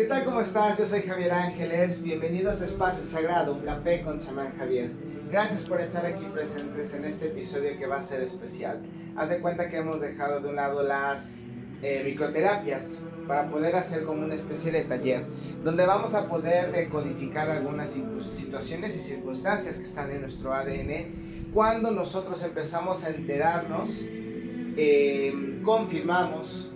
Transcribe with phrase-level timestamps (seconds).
[0.00, 0.24] ¿Qué tal?
[0.24, 0.78] ¿Cómo estás?
[0.78, 2.02] Yo soy Javier Ángeles.
[2.02, 4.92] Bienvenidos a Espacio Sagrado, un café con chamán Javier.
[5.30, 8.80] Gracias por estar aquí presentes en este episodio que va a ser especial.
[9.14, 11.44] Haz de cuenta que hemos dejado de un lado las
[11.82, 12.98] eh, microterapias
[13.28, 15.26] para poder hacer como una especie de taller
[15.62, 17.94] donde vamos a poder decodificar algunas
[18.32, 26.69] situaciones y circunstancias que están en nuestro ADN cuando nosotros empezamos a enterarnos, eh, confirmamos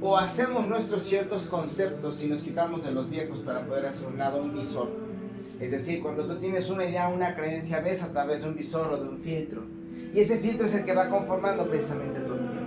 [0.00, 4.18] o hacemos nuestros ciertos conceptos y nos quitamos de los viejos para poder hacer un
[4.18, 4.88] lado un visor.
[5.58, 8.92] Es decir, cuando tú tienes una idea, una creencia, ves a través de un visor
[8.92, 9.62] o de un filtro.
[10.12, 12.66] Y ese filtro es el que va conformando precisamente tu vida.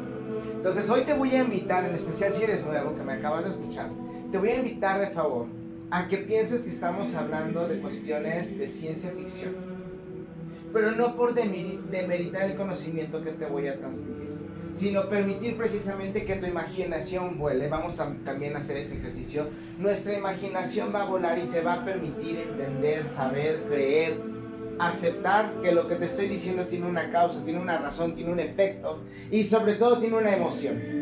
[0.56, 3.52] Entonces hoy te voy a invitar, en especial si eres nuevo, que me acabas de
[3.52, 3.90] escuchar,
[4.32, 5.46] te voy a invitar de favor
[5.92, 9.56] a que pienses que estamos hablando de cuestiones de ciencia ficción.
[10.74, 14.29] Pero no por demeritar el conocimiento que te voy a transmitir
[14.74, 17.68] sino permitir precisamente que tu imaginación vuele.
[17.68, 18.14] Vamos a
[18.56, 19.48] hacer ese ejercicio.
[19.78, 24.20] Nuestra imaginación va a volar y se va a permitir entender, saber, creer,
[24.80, 28.40] aceptar que lo que te estoy diciendo tiene una causa, tiene una razón, tiene un
[28.40, 31.00] efecto y sobre todo tiene una emoción.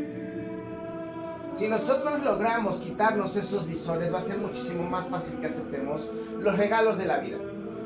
[1.54, 6.08] Si nosotros logramos quitarnos esos visores, va a ser muchísimo más fácil que aceptemos
[6.40, 7.38] los regalos de la vida.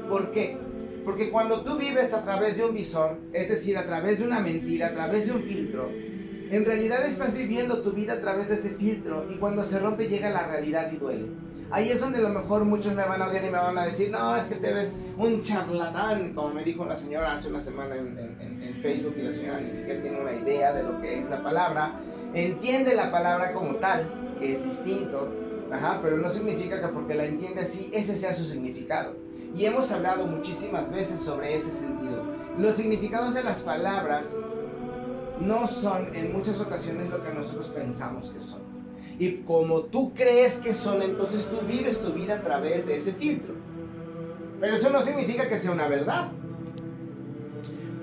[0.09, 0.57] ¿Por qué?
[1.03, 4.39] Porque cuando tú vives a través de un visor, es decir, a través de una
[4.39, 5.89] mentira, a través de un filtro,
[6.51, 10.07] en realidad estás viviendo tu vida a través de ese filtro y cuando se rompe
[10.07, 11.27] llega la realidad y duele.
[11.71, 13.85] Ahí es donde a lo mejor muchos me van a odiar y me van a
[13.85, 17.61] decir, no, es que te ves un charlatán, como me dijo una señora hace una
[17.61, 18.17] semana en,
[18.61, 21.41] en Facebook y la señora ni siquiera tiene una idea de lo que es la
[21.41, 22.01] palabra,
[22.33, 25.29] entiende la palabra como tal, que es distinto,
[25.71, 29.15] ajá, pero no significa que porque la entiende así, ese sea su significado.
[29.53, 32.23] Y hemos hablado muchísimas veces sobre ese sentido.
[32.57, 34.35] Los significados de las palabras
[35.39, 38.61] no son en muchas ocasiones lo que nosotros pensamos que son.
[39.19, 43.13] Y como tú crees que son, entonces tú vives tu vida a través de ese
[43.13, 43.53] filtro.
[44.59, 46.31] Pero eso no significa que sea una verdad.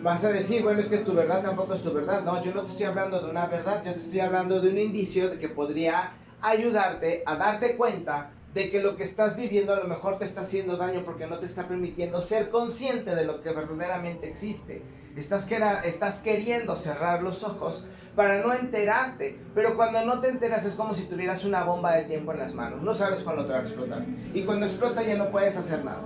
[0.03, 2.23] Vas a decir, bueno, es que tu verdad tampoco es tu verdad.
[2.23, 4.79] No, yo no te estoy hablando de una verdad, yo te estoy hablando de un
[4.79, 9.77] indicio de que podría ayudarte a darte cuenta de que lo que estás viviendo a
[9.77, 13.41] lo mejor te está haciendo daño porque no te está permitiendo ser consciente de lo
[13.41, 14.83] que verdaderamente existe.
[15.15, 15.47] Estás,
[15.85, 17.85] estás queriendo cerrar los ojos
[18.17, 22.03] para no enterarte, pero cuando no te enteras es como si tuvieras una bomba de
[22.03, 22.83] tiempo en las manos.
[22.83, 24.05] No sabes cuándo te va a explotar.
[24.35, 26.03] Y cuando explota ya no puedes hacer nada.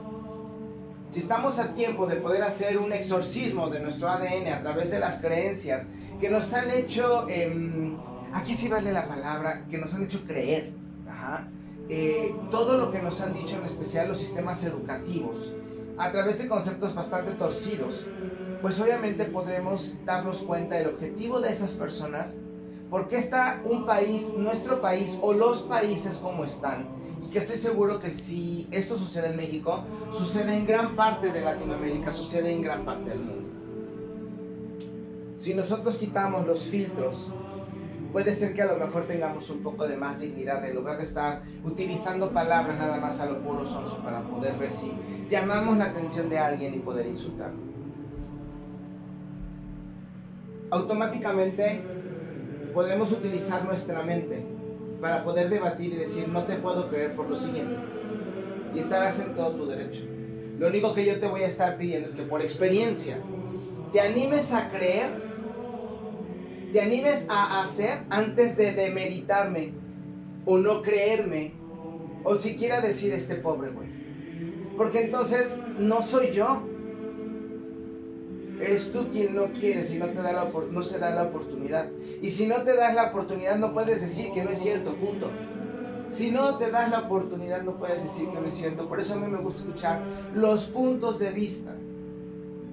[1.10, 4.98] Si estamos a tiempo de poder hacer un exorcismo de nuestro ADN a través de
[5.00, 5.86] las creencias
[6.20, 7.96] que nos han hecho, em,
[8.34, 10.74] aquí sí vale la palabra, que nos han hecho creer.
[11.08, 11.48] Ajá
[11.88, 15.52] eh, todo lo que nos han dicho, en especial los sistemas educativos,
[15.98, 18.04] a través de conceptos bastante torcidos,
[18.60, 22.36] pues obviamente podremos darnos cuenta del objetivo de esas personas,
[22.88, 26.88] por qué está un país, nuestro país o los países como están.
[27.24, 31.40] Y que estoy seguro que si esto sucede en México, sucede en gran parte de
[31.40, 33.48] Latinoamérica, sucede en gran parte del mundo.
[35.38, 37.28] Si nosotros quitamos los filtros
[38.12, 41.04] puede ser que a lo mejor tengamos un poco de más dignidad en lugar de
[41.04, 44.92] estar utilizando palabras nada más a lo puro sonso para poder ver si
[45.28, 47.58] llamamos la atención de alguien y poder insultarlo.
[50.70, 51.82] Automáticamente
[52.74, 54.44] podemos utilizar nuestra mente
[55.00, 57.76] para poder debatir y decir no te puedo creer por lo siguiente
[58.74, 60.02] y estarás en todo tu derecho.
[60.58, 63.18] Lo único que yo te voy a estar pidiendo es que por experiencia
[63.92, 65.21] te animes a creer
[66.72, 69.72] te animes a hacer antes de demeritarme
[70.46, 71.52] o no creerme
[72.24, 73.88] o siquiera decir este pobre güey.
[74.76, 76.62] Porque entonces no soy yo.
[78.60, 81.90] Eres tú quien no quieres y no, te da la, no se da la oportunidad.
[82.22, 85.30] Y si no te das la oportunidad no puedes decir que no es cierto, punto.
[86.10, 88.88] Si no te das la oportunidad no puedes decir que no es cierto.
[88.88, 90.00] Por eso a mí me gusta escuchar
[90.34, 91.74] los puntos de vista.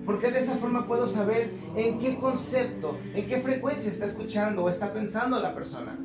[0.10, 4.70] Porque de esta forma puedo saber en qué concepto, en qué frecuencia está escuchando o
[4.70, 6.00] está pensando la persona.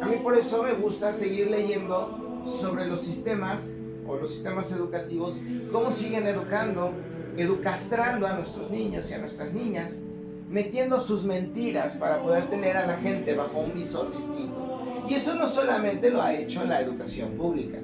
[0.00, 3.76] A mí por eso me gusta seguir leyendo sobre los sistemas
[4.06, 5.34] o los sistemas educativos,
[5.72, 6.92] cómo siguen educando,
[7.36, 9.98] educastrando a nuestros niños y a nuestras niñas,
[10.48, 14.80] metiendo sus mentiras para poder tener a la gente bajo un visor distinto.
[15.08, 17.78] Y eso no solamente lo ha hecho la educación pública,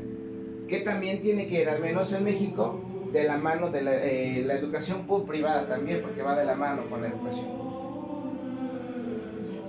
[0.68, 4.40] que también tiene que ir, al menos en México, de la mano de la, eh,
[4.40, 7.46] educación privada también, porque va de la mano con la educación.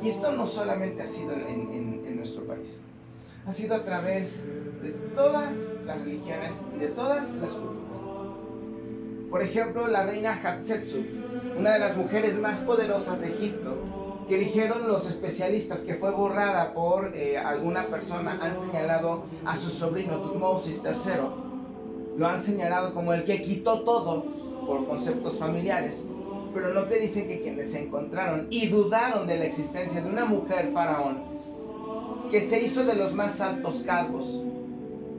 [0.03, 2.79] Y esto no solamente ha sido en, en, nuestro país,
[3.47, 4.37] ha sido a través
[4.83, 7.97] de todas las religiones de todas las culturas.
[9.31, 11.07] Por ejemplo, la reina Hatshepsut,
[11.57, 13.75] una de las mujeres más poderosas de Egipto,
[14.27, 19.69] que dijeron los especialistas que fue borrada por eh, alguna persona, han señalado a su
[19.69, 21.50] sobrino Tutmosis III,
[22.17, 24.25] lo han señalado como el que quitó todo
[24.65, 26.05] por conceptos familiares,
[26.53, 30.25] pero no te dicen que quienes se encontraron y dudaron de la existencia de una
[30.25, 31.23] mujer faraón
[32.29, 34.41] que se hizo de los más altos cargos,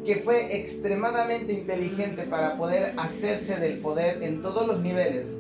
[0.05, 5.39] que fue extremadamente inteligente para poder hacerse del poder en todos los niveles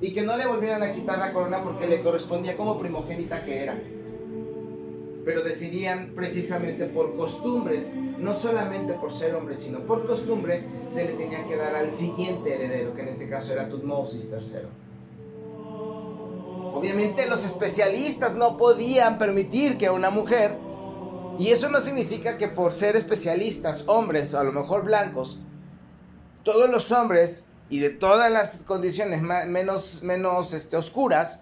[0.00, 3.62] y que no le volvieran a quitar la corona porque le correspondía como primogénita que
[3.62, 3.78] era.
[5.24, 11.12] Pero decidían precisamente por costumbres, no solamente por ser hombre, sino por costumbre, se le
[11.12, 14.62] tenía que dar al siguiente heredero, que en este caso era Tutmosis III.
[16.74, 20.56] Obviamente los especialistas no podían permitir que una mujer
[21.38, 25.38] y eso no significa que por ser especialistas, hombres o a lo mejor blancos,
[26.42, 31.40] todos los hombres y de todas las condiciones menos, menos este, oscuras,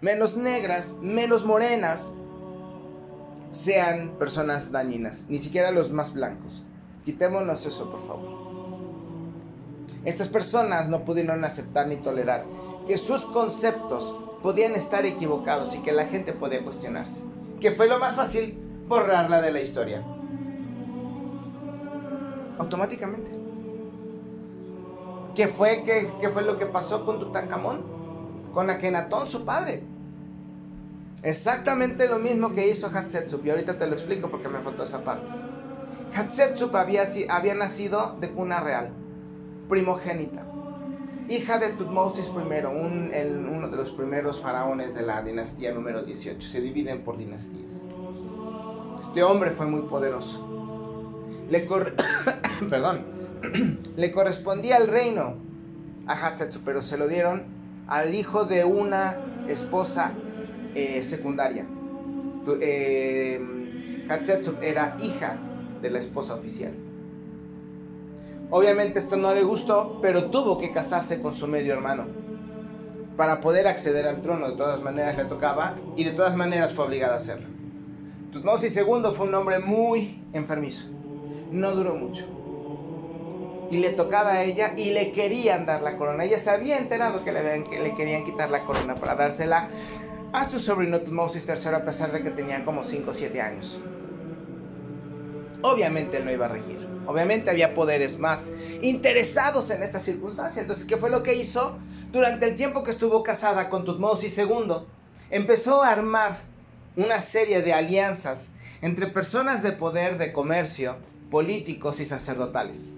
[0.00, 2.12] menos negras, menos morenas,
[3.52, 6.64] sean personas dañinas, ni siquiera los más blancos.
[7.04, 8.40] Quitémonos eso, por favor.
[10.04, 12.44] Estas personas no pudieron aceptar ni tolerar
[12.86, 17.20] que sus conceptos podían estar equivocados y que la gente podía cuestionarse
[17.60, 18.58] que fue lo más fácil
[18.88, 20.02] borrarla de la historia.
[22.58, 23.30] Automáticamente.
[25.34, 27.99] ¿Qué fue, qué, fue lo que pasó con Tutankamón?
[28.52, 29.82] Con Akenatón, su padre.
[31.22, 33.44] Exactamente lo mismo que hizo Hatshepsut.
[33.44, 35.28] Y ahorita te lo explico porque me faltó esa parte.
[36.14, 38.90] Hatshepsut había, había nacido de cuna real,
[39.68, 40.50] primogénita
[41.30, 46.46] hija de Tutmosis I, uno de los primeros faraones de la dinastía número 18.
[46.46, 47.84] Se dividen por dinastías.
[49.00, 50.44] Este hombre fue muy poderoso.
[51.48, 51.60] Le,
[52.68, 53.04] Perdón.
[53.96, 55.36] le correspondía el reino
[56.06, 57.44] a Hatshepsut, pero se lo dieron
[57.90, 60.12] al hijo de una esposa
[60.74, 61.66] eh, secundaria.
[62.60, 63.40] Eh,
[64.62, 65.38] era hija
[65.82, 66.72] de la esposa oficial.
[68.50, 72.06] Obviamente esto no le gustó, pero tuvo que casarse con su medio hermano
[73.16, 74.48] para poder acceder al trono.
[74.48, 77.48] De todas maneras le tocaba y de todas maneras fue obligada a hacerlo.
[78.32, 80.86] Tutmosis II fue un hombre muy enfermizo.
[81.50, 82.26] No duró mucho.
[83.70, 86.24] Y le tocaba a ella y le querían dar la corona.
[86.24, 89.68] Ella se había enterado que le, que le querían quitar la corona para dársela
[90.32, 93.80] a su sobrino Tutmosis III a pesar de que tenía como 5 o 7 años.
[95.62, 96.88] Obviamente él no iba a regir.
[97.06, 98.50] Obviamente había poderes más
[98.82, 100.62] interesados en esta circunstancia.
[100.62, 101.78] Entonces, ¿qué fue lo que hizo?
[102.12, 104.86] Durante el tiempo que estuvo casada con Tutmosis II,
[105.30, 106.38] empezó a armar
[106.96, 108.50] una serie de alianzas
[108.82, 110.96] entre personas de poder, de comercio,
[111.30, 112.94] políticos y sacerdotales.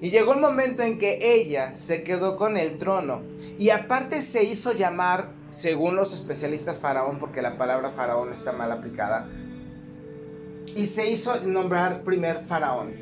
[0.00, 3.22] Y llegó el momento en que ella se quedó con el trono
[3.58, 8.70] y aparte se hizo llamar, según los especialistas, faraón, porque la palabra faraón está mal
[8.70, 9.28] aplicada,
[10.66, 12.94] y se hizo nombrar primer faraón.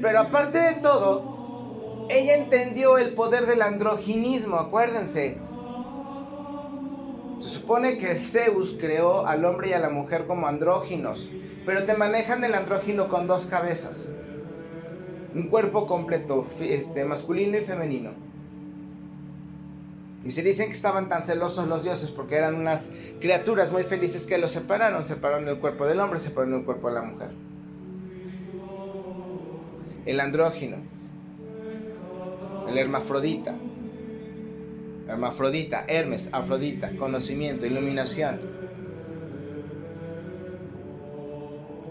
[0.00, 5.36] Pero aparte de todo, ella entendió el poder del androginismo, acuérdense.
[7.40, 11.28] Se supone que Zeus creó al hombre y a la mujer como andróginos,
[11.66, 14.08] pero te manejan el andrógino con dos cabezas.
[15.34, 18.10] Un cuerpo completo, este, masculino y femenino.
[20.24, 24.26] Y se dicen que estaban tan celosos los dioses porque eran unas criaturas muy felices
[24.26, 25.04] que los separaron.
[25.04, 27.30] Separaron el cuerpo del hombre, separaron el cuerpo de la mujer
[30.06, 30.76] el andrógino,
[32.68, 33.54] el hermafrodita.
[35.08, 38.38] Hermafrodita, Hermes, Afrodita, conocimiento, iluminación.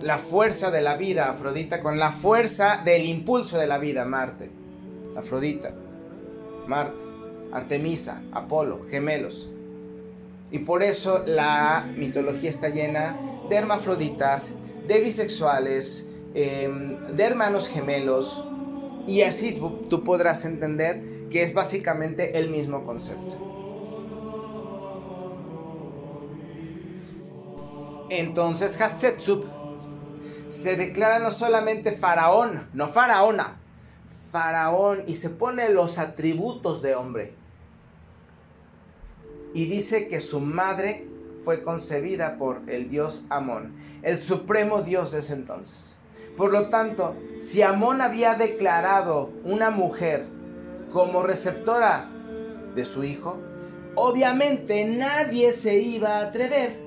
[0.02, 4.50] La fuerza de la vida, Afrodita, con la fuerza del impulso de la vida, Marte.
[5.16, 5.70] Afrodita,
[6.68, 6.96] Marte,
[7.52, 9.52] Artemisa, Apolo, gemelos.
[10.52, 13.16] Y por eso la mitología está llena
[13.50, 14.50] de hermafroditas,
[14.88, 18.42] de bisexuales, Em, de hermanos gemelos
[19.06, 23.36] y así tú, podrás entender que es básicamente el mismo concepto.
[28.10, 29.46] Entonces Hatshepsut
[30.52, 33.56] se declara no solamente faraón, no faraona,
[34.32, 37.34] faraón y se pone los atributos de hombre.
[39.54, 41.08] Y dice que su madre
[41.44, 45.98] fue concebida por el dios Amón, el supremo dios de ese entonces.
[46.38, 50.28] Por lo tanto, si Amón había declarado una mujer
[50.92, 52.10] como receptora
[52.76, 53.38] de su hijo,
[53.96, 56.80] obviamente nadie se iba a atrever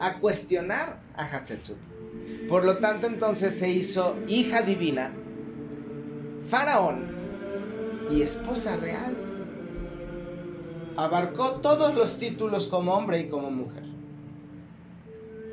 [0.00, 1.89] a cuestionar a Hatshepsut.
[2.50, 5.12] Por lo tanto, entonces se hizo hija divina,
[6.48, 7.06] faraón
[8.10, 9.16] y esposa real.
[10.96, 13.84] abarcó todos los títulos como hombre y como mujer.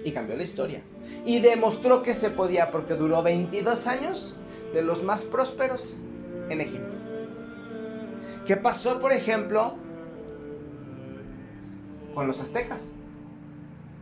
[0.04, 0.82] Y cambió la historia.
[1.24, 4.36] Y demostró que se podía porque duró 22 años
[4.74, 5.96] de los más prósperos
[6.50, 6.96] en Egipto.
[8.48, 9.76] ¿Qué pasó, por ejemplo,
[12.16, 12.92] con los aztecas?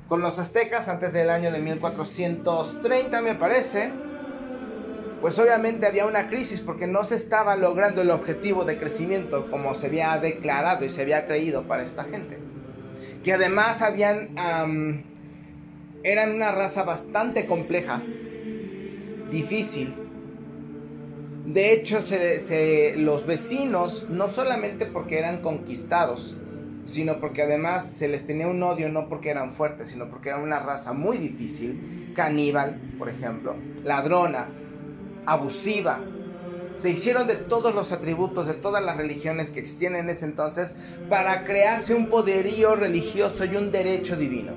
[0.07, 3.91] Con los aztecas antes del año de 1430, me parece,
[5.19, 9.73] pues obviamente había una crisis porque no se estaba logrando el objetivo de crecimiento como
[9.73, 12.37] se había declarado y se había creído para esta gente.
[13.23, 14.29] Que además habían,
[16.03, 18.03] eran una raza bastante compleja,
[19.31, 19.95] difícil,
[21.45, 21.99] de hecho,
[22.97, 26.35] los vecinos, no solamente porque eran conquistados,
[26.85, 30.41] sino porque además se les tenía un odio no porque eran fuertes, sino porque eran
[30.41, 34.47] una raza muy difícil, caníbal, por ejemplo, ladrona,
[35.25, 35.99] abusiva.
[36.77, 40.75] Se hicieron de todos los atributos de todas las religiones que existían en ese entonces
[41.09, 44.53] para crearse un poderío religioso y un derecho divino.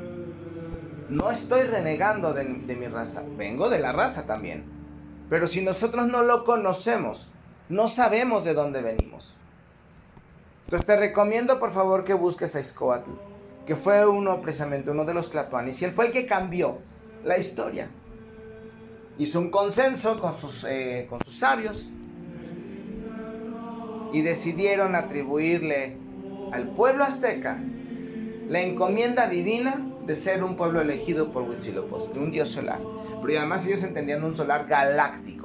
[1.09, 4.79] No estoy renegando de mi raza, vengo de la raza también
[5.29, 7.29] pero si nosotros no lo conocemos,
[7.69, 9.35] no sabemos de dónde venimos.
[10.69, 13.09] Entonces te recomiendo por favor que busques a Escoatl,
[13.65, 16.77] que fue uno precisamente, uno de los Tlatuanis, y él fue el que cambió
[17.25, 17.89] la historia.
[19.17, 21.89] Hizo un consenso con sus, eh, con sus sabios
[24.13, 25.97] y decidieron atribuirle
[26.53, 27.59] al pueblo azteca
[28.51, 32.81] la encomienda divina de ser un pueblo elegido por Huitzilopochtli, un dios solar.
[33.23, 35.38] Pero además ellos entendían un solar galáctico.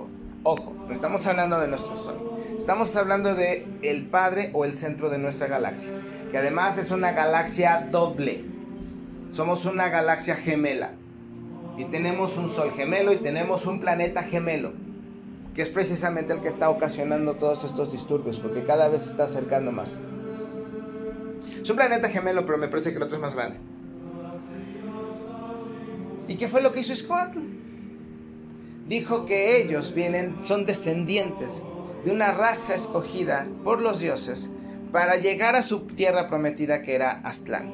[0.46, 2.16] Ojo, no estamos hablando de nuestro sol.
[2.58, 5.90] Estamos hablando de el padre o el centro de nuestra galaxia,
[6.32, 8.44] que además es una galaxia doble.
[9.32, 10.92] Somos una galaxia gemela.
[11.78, 14.74] Y tenemos un sol gemelo y tenemos un planeta gemelo,
[15.56, 19.24] que es precisamente el que está ocasionando todos estos disturbios, porque cada vez se está
[19.24, 19.98] acercando más.
[21.62, 23.58] Es un planeta gemelo, pero me parece que el otro es más grande.
[26.28, 27.32] ¿Y qué fue lo que hizo Squad?
[28.88, 31.62] Dijo que ellos vienen, son descendientes
[32.04, 34.50] de una raza escogida por los dioses
[34.92, 37.72] para llegar a su tierra prometida que era Aztlán,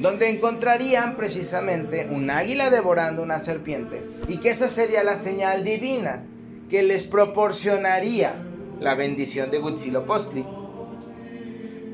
[0.00, 6.24] donde encontrarían precisamente un águila devorando una serpiente y que esa sería la señal divina
[6.70, 8.34] que les proporcionaría
[8.80, 10.46] la bendición de Huitzilopochtli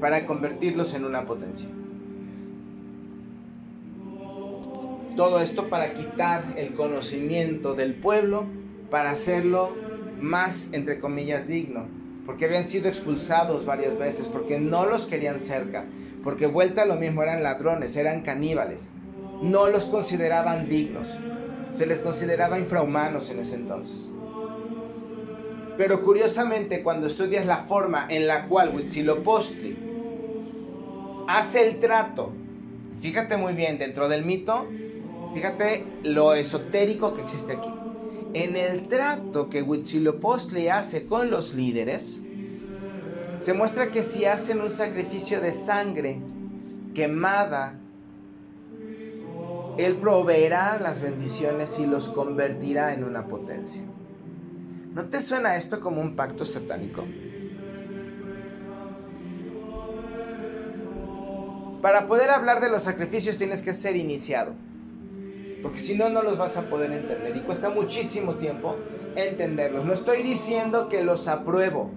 [0.00, 1.68] para convertirlos en una potencia.
[5.16, 8.44] Todo esto para quitar el conocimiento del pueblo,
[8.90, 9.72] para hacerlo
[10.20, 11.86] más, entre comillas, digno.
[12.26, 15.86] Porque habían sido expulsados varias veces, porque no los querían cerca,
[16.22, 18.88] porque vuelta a lo mismo eran ladrones, eran caníbales.
[19.40, 21.08] No los consideraban dignos,
[21.72, 24.10] se les consideraba infrahumanos en ese entonces.
[25.78, 29.76] Pero curiosamente, cuando estudias la forma en la cual Huitzilopochtli
[31.26, 32.32] hace el trato,
[33.00, 34.66] fíjate muy bien, dentro del mito
[35.36, 37.68] Fíjate lo esotérico que existe aquí.
[38.32, 42.22] En el trato que Huitzilopochtli hace con los líderes,
[43.40, 46.22] se muestra que si hacen un sacrificio de sangre
[46.94, 47.74] quemada,
[49.76, 53.82] Él proveerá las bendiciones y los convertirá en una potencia.
[54.94, 57.04] ¿No te suena esto como un pacto satánico?
[61.82, 64.54] Para poder hablar de los sacrificios tienes que ser iniciado
[65.66, 68.76] porque si no, no los vas a poder entender y cuesta muchísimo tiempo
[69.16, 69.84] entenderlos.
[69.84, 71.90] No estoy diciendo que los apruebo,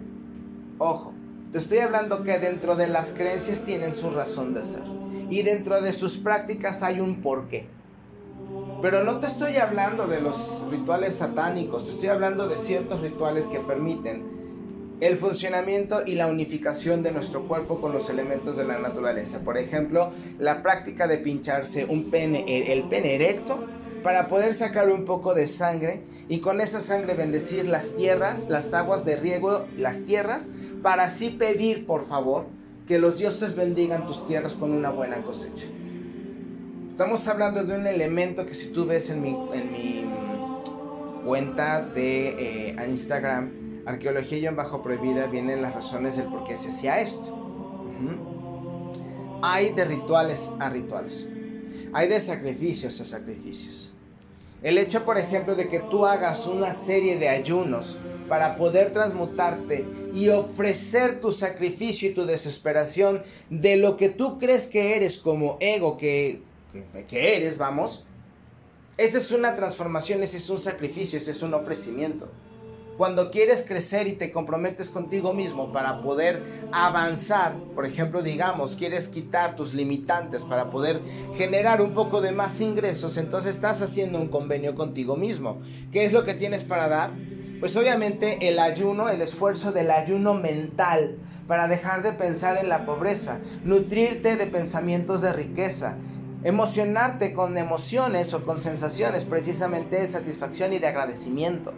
[0.80, 1.14] ojo,
[1.52, 4.82] te estoy hablando que dentro de las creencias tienen su razón de ser
[5.30, 7.68] y dentro de sus prácticas hay un porqué.
[8.82, 13.46] Pero no te estoy hablando de los rituales satánicos, te estoy hablando de ciertos rituales
[13.46, 14.38] que permiten
[15.00, 19.39] el funcionamiento y la unificación de nuestro cuerpo con los elementos de la naturaleza.
[19.39, 23.65] Por ejemplo, la práctica de pincharse un pene, el pene erecto
[24.03, 28.74] para poder sacar un poco de sangre y con esa sangre bendecir las tierras, las
[28.74, 30.50] aguas de riego, las tierras,
[30.82, 32.46] para así pedir, por favor,
[32.88, 35.65] que los dioses bendigan tus tierras con una buena cosecha.
[36.91, 40.06] Estamos hablando de un elemento que si tú ves en mi, en mi
[41.25, 43.59] cuenta de eh, Instagram,
[43.89, 47.36] arqueología y en bajo prohibida vienen las razones del por qué se hacía esto.
[49.41, 51.25] Hay de rituales a rituales.
[51.93, 53.91] Hay de sacrificios a sacrificios.
[54.62, 59.86] El hecho, por ejemplo, de que tú hagas una serie de ayunos para poder transmutarte
[60.13, 65.58] y ofrecer tu sacrificio y tu desesperación de lo que tú crees que eres como
[65.62, 66.41] ego que,
[67.08, 68.05] que eres, vamos.
[68.98, 72.29] Esa es una transformación, ese es un sacrificio, ese es un ofrecimiento.
[73.00, 79.08] Cuando quieres crecer y te comprometes contigo mismo para poder avanzar, por ejemplo, digamos, quieres
[79.08, 81.00] quitar tus limitantes para poder
[81.34, 85.62] generar un poco de más ingresos, entonces estás haciendo un convenio contigo mismo.
[85.94, 87.12] ¿Qué es lo que tienes para dar?
[87.62, 92.86] Pues obviamente el ayuno, el esfuerzo del ayuno mental para dejar de pensar en la
[92.86, 95.96] pobreza, nutrirte de pensamientos de riqueza,
[96.44, 101.74] emocionarte con emociones o con sensaciones precisamente de satisfacción y de agradecimiento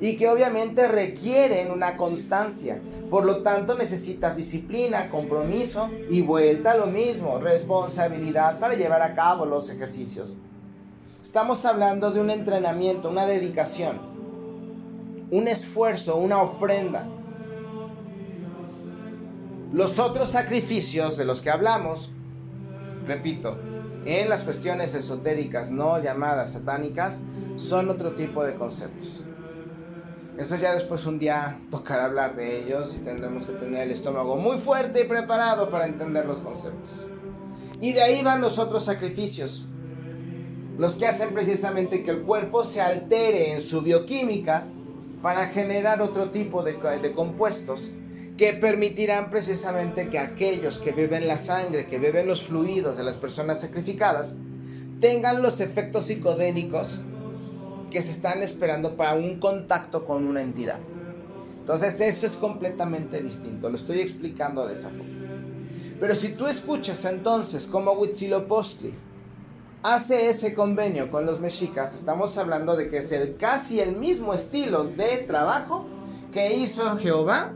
[0.00, 2.80] y que obviamente requieren una constancia.
[3.10, 9.14] Por lo tanto, necesitas disciplina, compromiso y vuelta a lo mismo, responsabilidad para llevar a
[9.14, 10.36] cabo los ejercicios.
[11.22, 13.98] Estamos hablando de un entrenamiento, una dedicación,
[15.30, 17.06] un esfuerzo, una ofrenda.
[19.72, 22.10] Los otros sacrificios de los que hablamos,
[23.06, 23.58] repito,
[24.06, 27.20] en las cuestiones esotéricas no llamadas satánicas,
[27.56, 29.22] son otro tipo de conceptos.
[30.38, 34.36] Esto ya después un día tocará hablar de ellos y tendremos que tener el estómago
[34.36, 37.08] muy fuerte y preparado para entender los conceptos.
[37.80, 39.66] Y de ahí van los otros sacrificios,
[40.78, 44.62] los que hacen precisamente que el cuerpo se altere en su bioquímica
[45.22, 47.88] para generar otro tipo de, de compuestos
[48.36, 53.16] que permitirán precisamente que aquellos que beben la sangre, que beben los fluidos de las
[53.16, 54.36] personas sacrificadas,
[55.00, 57.00] tengan los efectos psicodélicos
[57.90, 60.78] que se están esperando para un contacto con una entidad.
[61.60, 65.04] Entonces eso es completamente distinto, lo estoy explicando de esa forma.
[66.00, 68.92] Pero si tú escuchas entonces cómo Huitzilopochtli
[69.82, 74.32] hace ese convenio con los mexicas, estamos hablando de que es el, casi el mismo
[74.32, 75.86] estilo de trabajo
[76.32, 77.52] que hizo Jehová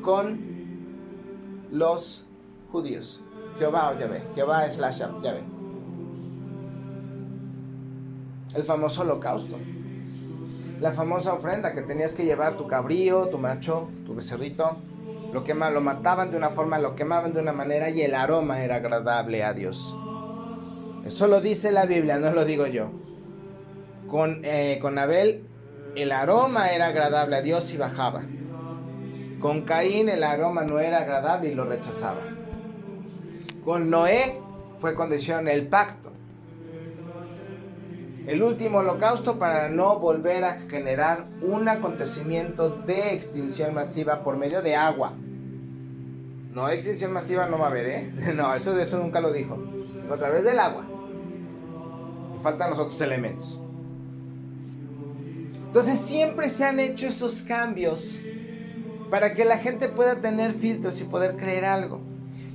[0.00, 0.40] con
[1.70, 2.24] los
[2.72, 3.20] judíos.
[3.58, 4.22] Jehová o Yahvé.
[4.34, 5.51] Jehová es la Yahvé
[8.54, 9.56] el famoso holocausto.
[10.80, 14.76] La famosa ofrenda que tenías que llevar tu cabrío, tu macho, tu becerrito.
[15.32, 18.62] Lo, quema, lo mataban de una forma, lo quemaban de una manera y el aroma
[18.62, 19.94] era agradable a Dios.
[21.06, 22.90] Eso lo dice la Biblia, no lo digo yo.
[24.08, 25.44] Con, eh, con Abel
[25.94, 28.22] el aroma era agradable a Dios y bajaba.
[29.40, 32.22] Con Caín el aroma no era agradable y lo rechazaba.
[33.64, 34.38] Con Noé
[34.80, 36.11] fue condición el pacto
[38.26, 44.62] el último holocausto para no volver a generar un acontecimiento de extinción masiva por medio
[44.62, 45.14] de agua.
[46.52, 48.12] No, extinción masiva no va a haber, ¿eh?
[48.34, 49.58] No, eso de eso nunca lo dijo.
[50.10, 50.84] A través del agua.
[52.42, 53.58] Faltan los otros elementos.
[55.66, 58.18] Entonces siempre se han hecho esos cambios
[59.10, 62.00] para que la gente pueda tener filtros y poder creer algo.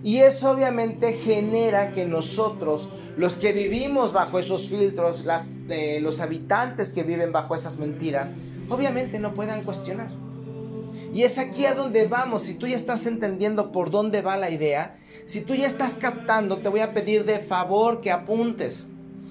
[0.04, 5.24] Y eso obviamente genera que nosotros, los que vivimos bajo esos filtros,
[5.70, 8.36] eh, los habitantes que viven bajo esas mentiras,
[8.70, 10.10] obviamente no puedan cuestionar.
[11.14, 12.44] Y es aquí a donde vamos.
[12.44, 16.60] Si tú ya estás entendiendo por dónde va la idea, si tú ya estás captando,
[16.60, 18.88] te voy a pedir de favor que apuntes.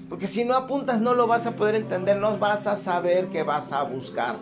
[0.09, 3.43] Porque si no apuntas no lo vas a poder entender, no vas a saber qué
[3.43, 4.37] vas a buscar.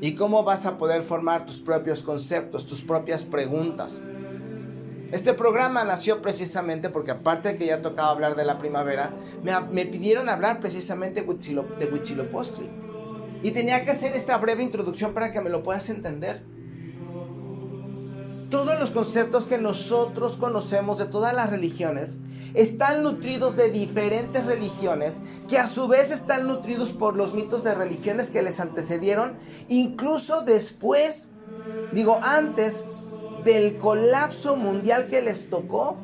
[0.00, 4.00] Y cómo vas a poder formar tus propios conceptos, tus propias preguntas.
[5.12, 9.12] Este programa nació precisamente porque aparte de que ya tocaba hablar de la primavera,
[9.70, 12.68] me, pidieron hablar precisamente de Huitzilopochtli.
[13.42, 16.42] Y tenía que hacer esta breve introducción para que me lo puedas entender.
[18.50, 22.18] Todos los conceptos que nosotros conocemos de todas las religiones
[22.54, 27.74] están nutridos de diferentes religiones que a su vez están nutridos por los mitos de
[27.74, 29.34] religiones que les antecedieron,
[29.68, 31.28] incluso después,
[31.92, 32.82] digo antes
[33.46, 35.96] del colapso mundial que les tocó.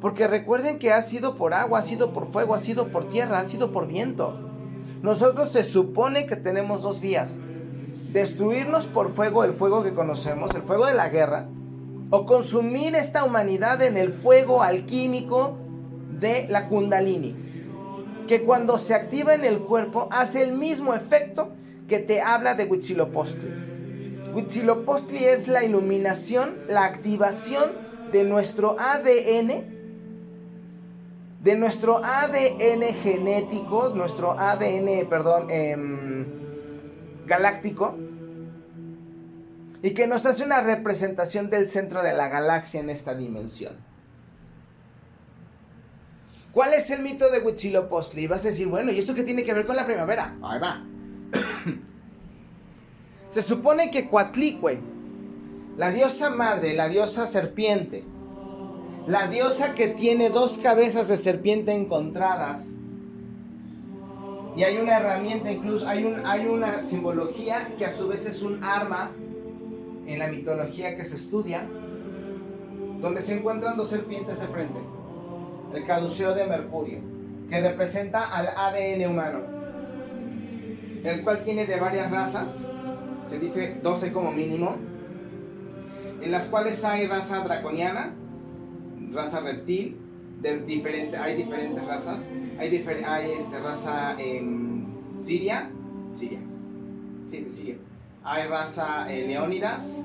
[0.00, 3.40] Porque recuerden que ha sido por agua, ha sido por fuego, ha sido por tierra,
[3.40, 4.38] ha sido por viento.
[5.02, 7.38] Nosotros se supone que tenemos dos vías.
[8.12, 11.48] Destruirnos por fuego, el fuego que conocemos, el fuego de la guerra,
[12.10, 15.56] o consumir esta humanidad en el fuego alquímico
[16.20, 17.34] de la kundalini,
[18.28, 21.50] que cuando se activa en el cuerpo hace el mismo efecto
[21.88, 23.65] que te habla de Huitzilopochtli.
[24.36, 27.70] Huitzilopochtli es la iluminación, la activación
[28.12, 29.64] de nuestro ADN,
[31.42, 36.26] de nuestro ADN genético, nuestro ADN, perdón, em,
[37.24, 37.96] galáctico,
[39.82, 43.72] y que nos hace una representación del centro de la galaxia en esta dimensión.
[46.52, 48.26] ¿Cuál es el mito de Huitzilopochtli?
[48.26, 50.36] Vas a decir, bueno, ¿y esto qué tiene que ver con la primavera?
[50.42, 50.84] Ahí va.
[53.36, 54.80] Se supone que Coatlicue,
[55.76, 58.02] la diosa madre, la diosa serpiente,
[59.06, 62.68] la diosa que tiene dos cabezas de serpiente encontradas
[64.56, 68.40] Y hay una herramienta, incluso hay, un, hay una simbología que a su vez es
[68.40, 69.10] un arma
[70.06, 71.68] en la mitología que se estudia,
[73.02, 74.80] donde se encuentran dos serpientes de frente.
[75.74, 77.00] El caduceo de Mercurio,
[77.50, 79.40] que representa al ADN humano,
[81.04, 82.70] el cual tiene de varias razas,
[83.26, 84.76] se dice 12 como mínimo,
[86.20, 88.14] en las cuales hay raza draconiana,
[89.12, 89.96] raza reptil,
[90.40, 94.86] de diferente, hay diferentes razas, hay, difer, hay este, raza en
[95.18, 95.70] Siria,
[96.14, 96.40] Siria,
[97.30, 97.76] de Siria,
[98.22, 100.02] hay raza en Leónidas,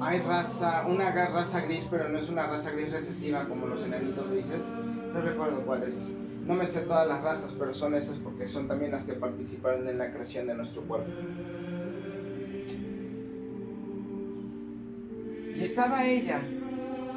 [0.00, 4.30] hay raza, una raza gris, pero no es una raza gris recesiva como los enanitos
[4.30, 4.72] grises,
[5.12, 6.12] no recuerdo cuál es.
[6.46, 9.86] No me sé todas las razas, pero son esas porque son también las que participaron
[9.88, 11.10] en la creación de nuestro cuerpo.
[15.54, 16.42] Y estaba ella,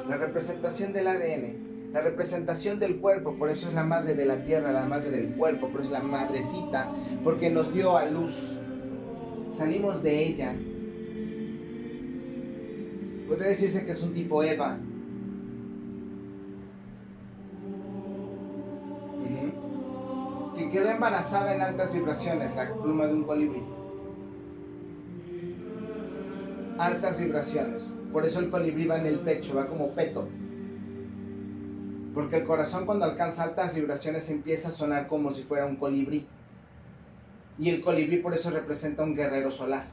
[0.08, 4.44] la representación del ADN, la representación del cuerpo, por eso es la madre de la
[4.44, 6.92] tierra, la madre del cuerpo, por eso es la madrecita,
[7.24, 8.58] porque nos dio a luz.
[9.54, 10.56] Salimos de ella.
[13.28, 14.80] Puede decirse que es un tipo Eva.
[20.56, 23.64] Que quedó embarazada en altas vibraciones, la pluma de un colibrí.
[26.78, 27.92] Altas vibraciones.
[28.12, 30.28] Por eso el colibrí va en el pecho, va como peto.
[32.14, 36.28] Porque el corazón cuando alcanza altas vibraciones empieza a sonar como si fuera un colibrí.
[37.58, 39.86] Y el colibrí por eso representa un guerrero solar.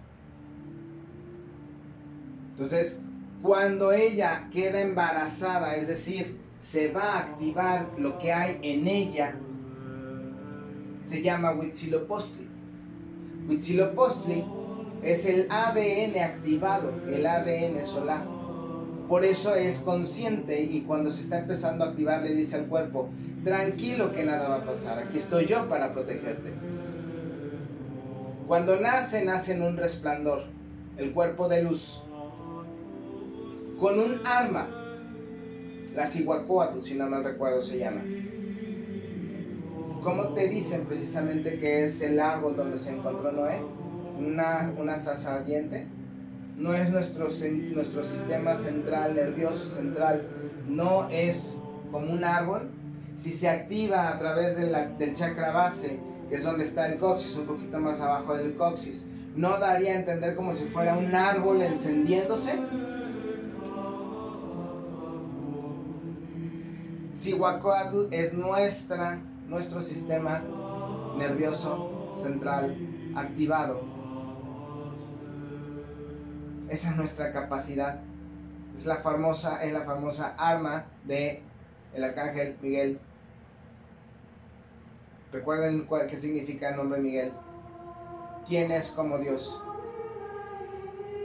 [2.53, 3.01] Entonces,
[3.43, 9.35] cuando ella queda embarazada, es decir, se va a activar lo que hay en ella,
[11.07, 12.47] se llama Huitzilopochtli.
[13.49, 14.45] Huitzilopochtli
[15.03, 18.25] es el ADN activado, el ADN solar.
[19.09, 23.09] Por eso es consciente y cuando se está empezando a activar le dice al cuerpo,
[23.43, 26.53] tranquilo que nada va a pasar, aquí estoy yo para protegerte.
[28.47, 30.45] Cuando nace, nace en un resplandor,
[30.97, 32.03] el cuerpo de luz,
[33.81, 34.80] con un arma,
[35.95, 38.03] la Cihuacóatl, si no mal recuerdo se llama.
[40.03, 43.61] ¿Cómo te dicen precisamente que es el árbol donde se encontró Noé?
[44.21, 45.87] una, una ardiente,
[46.57, 47.29] no es nuestro,
[47.75, 50.23] nuestro sistema central, nervioso central,
[50.69, 51.55] no es
[51.91, 52.71] como un árbol.
[53.17, 55.99] Si se activa a través del chakra base,
[56.29, 59.05] que es donde está el coxis, un poquito más abajo del coxis,
[59.37, 62.53] no daría a entender como si fuera un árbol encendiéndose.
[67.21, 70.43] Sihuacoatl es nuestra, nuestro sistema
[71.19, 72.75] nervioso central
[73.15, 73.83] activado.
[76.71, 78.01] Esa es nuestra capacidad.
[78.75, 81.43] Es la famosa, es la famosa arma de
[81.93, 82.99] el arcángel Miguel.
[85.31, 87.33] Recuerden cuál, qué significa el nombre Miguel.
[88.49, 89.61] ¿Quién es como Dios?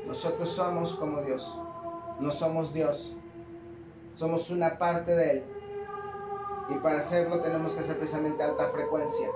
[0.05, 1.57] Nosotros somos como Dios.
[2.19, 3.15] No somos Dios.
[4.15, 5.54] Somos una parte de Él.
[6.69, 9.29] Y para hacerlo tenemos que hacer precisamente alta frecuencia.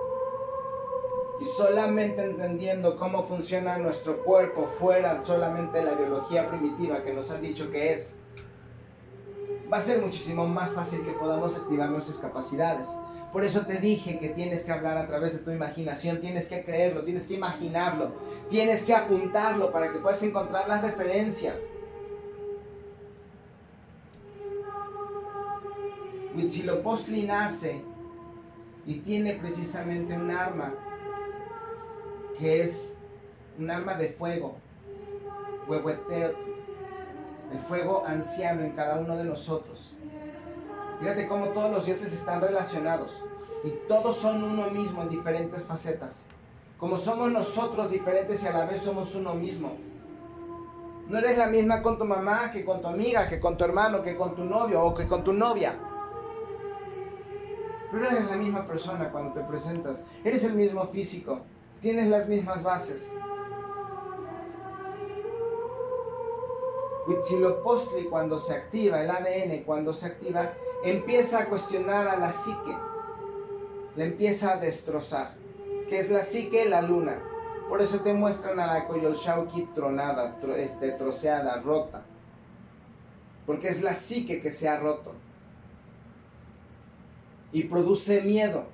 [1.40, 7.30] Y solamente entendiendo cómo funciona nuestro cuerpo fuera solamente de la biología primitiva que nos
[7.30, 8.14] han dicho que es,
[9.72, 12.88] va a ser muchísimo más fácil que podamos activar nuestras capacidades.
[13.32, 16.64] Por eso te dije que tienes que hablar a través de tu imaginación, tienes que
[16.64, 18.10] creerlo, tienes que imaginarlo,
[18.50, 21.60] tienes que apuntarlo para que puedas encontrar las referencias.
[26.40, 27.82] Huitzilopochtli nace
[28.86, 30.72] y tiene precisamente un arma
[32.38, 32.94] que es
[33.58, 34.56] un arma de fuego,
[35.68, 39.92] el fuego anciano en cada uno de nosotros.
[40.98, 43.22] Fíjate cómo todos los dioses están relacionados
[43.62, 46.24] y todos son uno mismo en diferentes facetas.
[46.78, 49.76] Como somos nosotros diferentes y a la vez somos uno mismo.
[51.06, 54.02] No eres la misma con tu mamá que con tu amiga, que con tu hermano,
[54.02, 55.74] que con tu novio o que con tu novia.
[57.90, 60.02] Pero eres la misma persona cuando te presentas.
[60.24, 61.40] Eres el mismo físico
[61.80, 63.12] tienes las mismas bases.
[67.06, 70.52] Huitzilopochtli cuando se activa, el ADN cuando se activa,
[70.84, 72.76] empieza a cuestionar a la psique,
[73.96, 75.32] le empieza a destrozar.
[75.88, 76.68] ¿Qué es la psique?
[76.68, 77.18] La luna.
[77.68, 82.02] Por eso te muestran a la Coyolxauhqui tronada, este, troceada, rota.
[83.46, 85.12] Porque es la psique que se ha roto.
[87.52, 88.64] Y produce miedo.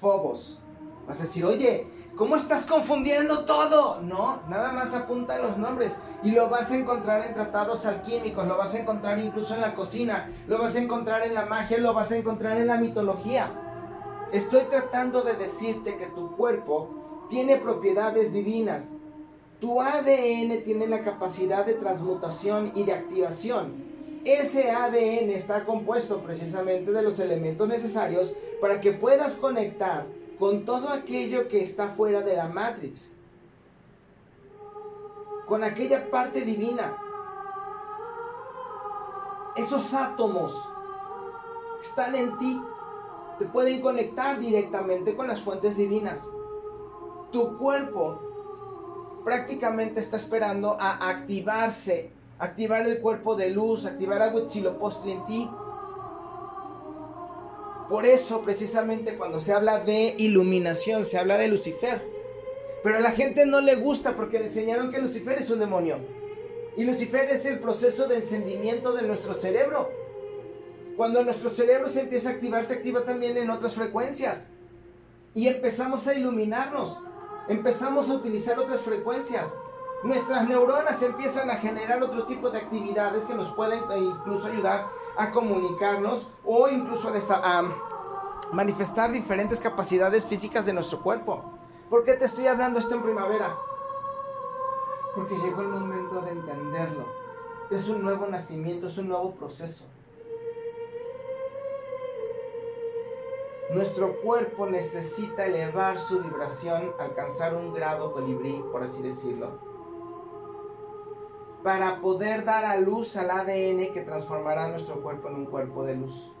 [0.00, 0.58] Fobos,
[1.06, 1.86] Vas a decir, oye,
[2.16, 4.02] ¿Cómo estás confundiendo todo?
[4.02, 5.92] No, nada más apunta los nombres.
[6.22, 9.74] Y lo vas a encontrar en tratados alquímicos, lo vas a encontrar incluso en la
[9.74, 13.50] cocina, lo vas a encontrar en la magia, lo vas a encontrar en la mitología.
[14.32, 18.90] Estoy tratando de decirte que tu cuerpo tiene propiedades divinas.
[19.58, 23.89] Tu ADN tiene la capacidad de transmutación y de activación.
[24.24, 30.06] Ese ADN está compuesto precisamente de los elementos necesarios para que puedas conectar
[30.38, 33.10] con todo aquello que está fuera de la Matrix,
[35.46, 36.96] con aquella parte divina.
[39.56, 40.54] Esos átomos
[41.80, 42.60] están en ti,
[43.38, 46.28] te pueden conectar directamente con las fuentes divinas.
[47.32, 48.20] Tu cuerpo
[49.24, 55.48] prácticamente está esperando a activarse, activar el cuerpo de luz, activar a Huitzilopochtli en ti
[57.90, 62.00] por eso, precisamente, cuando se habla de iluminación, se habla de Lucifer.
[62.84, 65.96] Pero a la gente no le gusta porque le enseñaron que Lucifer es un demonio.
[66.76, 69.90] Y Lucifer es el proceso de encendimiento de nuestro cerebro.
[70.96, 74.46] Cuando nuestro cerebro se empieza a activar, se activa también en otras frecuencias.
[75.34, 76.96] Y empezamos a iluminarnos.
[77.48, 79.52] Empezamos a utilizar otras frecuencias.
[80.02, 85.30] Nuestras neuronas empiezan a generar otro tipo de actividades que nos pueden incluso ayudar a
[85.30, 87.64] comunicarnos o incluso a,
[88.52, 91.44] manifestar diferentes capacidades físicas de nuestro cuerpo.
[91.90, 93.54] ¿Por qué te estoy hablando esto en primavera?
[95.14, 97.04] Porque llegó el momento de entenderlo.
[97.70, 99.84] Es un nuevo nacimiento, es un nuevo proceso.
[103.70, 109.69] Nuestro cuerpo necesita elevar su vibración, alcanzar un grado colibrí, por así decirlo,
[111.62, 115.94] para poder dar a luz al ADN que transformará nuestro cuerpo en un cuerpo de
[115.94, 116.32] luz.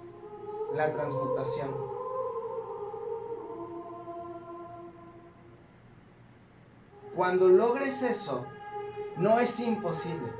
[0.74, 1.70] La transmutación.
[7.14, 8.44] Cuando logres eso,
[9.16, 10.32] no es imposible.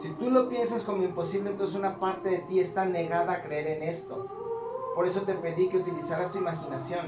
[0.00, 3.66] Si tú lo piensas como imposible, entonces una parte de ti está negada a creer
[3.68, 4.26] en esto.
[4.94, 7.06] Por eso te pedí que utilizaras tu imaginación.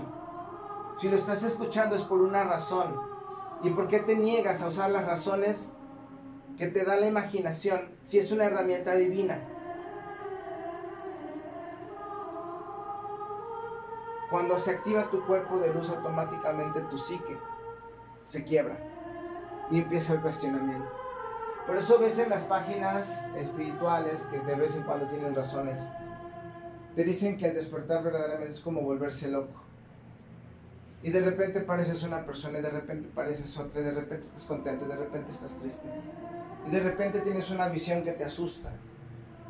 [0.99, 2.95] Si lo estás escuchando es por una razón.
[3.63, 5.73] ¿Y por qué te niegas a usar las razones
[6.57, 9.39] que te da la imaginación si es una herramienta divina.
[14.31, 17.37] Cuando se activa tu cuerpo de luz, automáticamente tu psique
[18.25, 18.77] se quiebra
[19.71, 20.89] y empieza el cuestionamiento.
[21.67, 25.89] Por eso ves en las páginas espirituales que de vez en cuando tienen razones,
[26.95, 29.70] te dicen que el despertar verdaderamente es como volverse loco.
[31.03, 34.45] Y de repente pareces una persona, y de repente pareces otra, y de repente estás
[34.45, 35.89] contento, y de repente estás triste.
[36.67, 38.71] Y de repente tienes una visión que te asusta.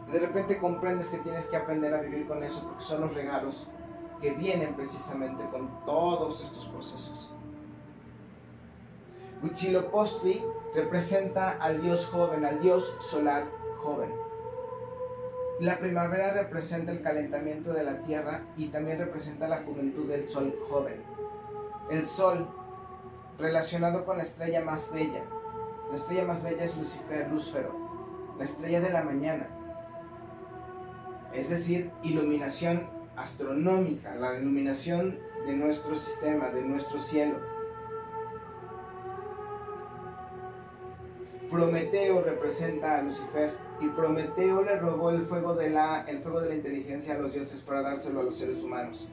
[0.09, 3.15] Y de repente comprendes que tienes que aprender a vivir con eso porque son los
[3.15, 3.69] regalos
[4.21, 7.31] que vienen precisamente con todos estos procesos.
[9.43, 13.45] Huitzilopochtli representa al dios joven, al dios solar
[13.79, 14.11] joven.
[15.61, 20.55] La primavera representa el calentamiento de la tierra y también representa la juventud del sol
[20.69, 21.10] joven.
[21.91, 22.47] El sol
[23.37, 25.25] relacionado con la estrella más bella,
[25.89, 27.75] la estrella más bella es Lucifer, Lúcifero,
[28.39, 29.49] la estrella de la mañana.
[31.35, 37.35] Es decir, iluminación astronómica, la iluminación de nuestro sistema, de nuestro cielo.
[41.51, 46.51] Prometeo representa a Lucifer y Prometeo le robó el fuego de la, el fuego de
[46.51, 49.09] la inteligencia a los dioses para dárselo a los seres humanos.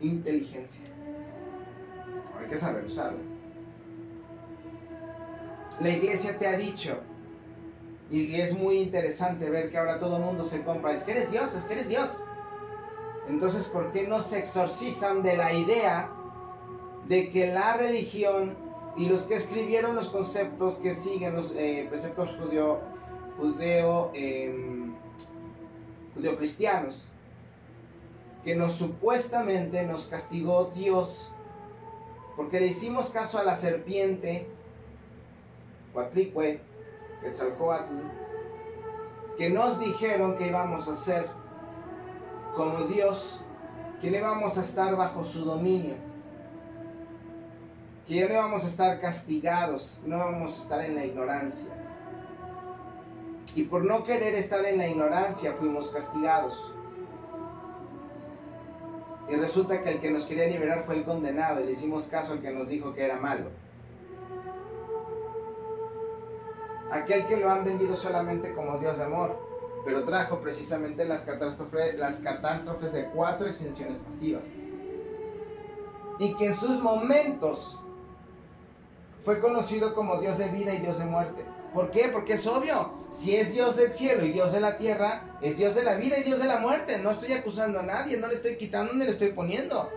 [0.00, 0.84] Inteligencia.
[2.38, 3.18] Hay que saber usarla.
[5.80, 6.98] La iglesia te ha dicho,
[8.10, 11.30] y es muy interesante ver que ahora todo el mundo se compra, es que eres
[11.30, 12.22] Dios, es que eres Dios.
[13.28, 16.10] Entonces, ¿por qué no se exorcizan de la idea
[17.06, 18.56] de que la religión
[18.96, 22.30] y los que escribieron los conceptos que siguen los eh, preceptos
[23.38, 24.94] judeo, em,
[26.14, 27.09] judeo cristianos
[28.44, 31.30] que nos supuestamente nos castigó Dios
[32.40, 34.46] porque le hicimos caso a la serpiente,
[35.92, 36.60] Huatlicue,
[37.20, 37.92] Quetzalcoatl,
[39.36, 41.28] que nos dijeron que íbamos a ser
[42.56, 43.42] como Dios,
[44.00, 45.96] que no íbamos a estar bajo su dominio,
[48.06, 51.68] que ya no íbamos a estar castigados, no íbamos a estar en la ignorancia.
[53.54, 56.72] Y por no querer estar en la ignorancia fuimos castigados.
[59.30, 62.32] Y resulta que el que nos quería liberar fue el condenado y le hicimos caso
[62.32, 63.46] al que nos dijo que era malo.
[66.90, 69.38] Aquel que lo han vendido solamente como Dios de amor,
[69.84, 74.46] pero trajo precisamente las catástrofes, las catástrofes de cuatro extinciones masivas.
[76.18, 77.80] Y que en sus momentos
[79.24, 81.44] fue conocido como Dios de vida y Dios de muerte.
[81.74, 82.08] ¿Por qué?
[82.12, 82.92] Porque es obvio.
[83.12, 86.18] Si es Dios del cielo y Dios de la tierra, es Dios de la vida
[86.18, 86.98] y Dios de la muerte.
[86.98, 89.90] No estoy acusando a nadie, no le estoy quitando ni le estoy poniendo.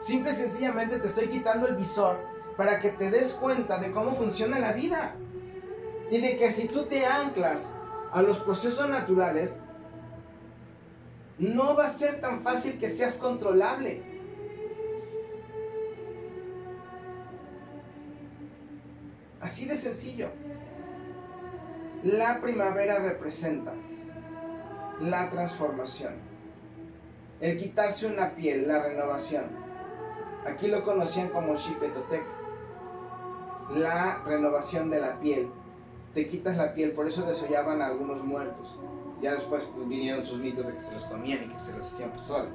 [0.00, 2.18] Simple y sencillamente te estoy quitando el visor
[2.56, 5.14] para que te des cuenta de cómo funciona la vida.
[6.10, 7.70] Y de que si tú te anclas
[8.12, 9.56] a los procesos naturales,
[11.38, 14.02] no va a ser tan fácil que seas controlable.
[19.40, 20.28] Así de sencillo.
[22.02, 23.74] La primavera representa
[25.00, 26.14] la transformación,
[27.42, 29.44] el quitarse una piel, la renovación.
[30.46, 32.24] Aquí lo conocían como Xipetotec,
[33.74, 35.50] la renovación de la piel.
[36.14, 38.78] Te quitas la piel, por eso desollaban a algunos muertos.
[39.20, 41.84] Ya después pues, vinieron sus mitos de que se los comían y que se los
[41.84, 42.48] hacían pozole.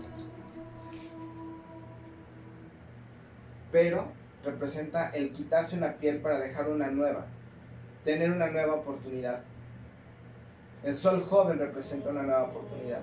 [3.72, 4.08] Pero
[4.44, 7.28] representa el quitarse una piel para dejar una nueva,
[8.06, 9.42] tener una nueva oportunidad.
[10.84, 13.02] El sol joven representa una nueva oportunidad.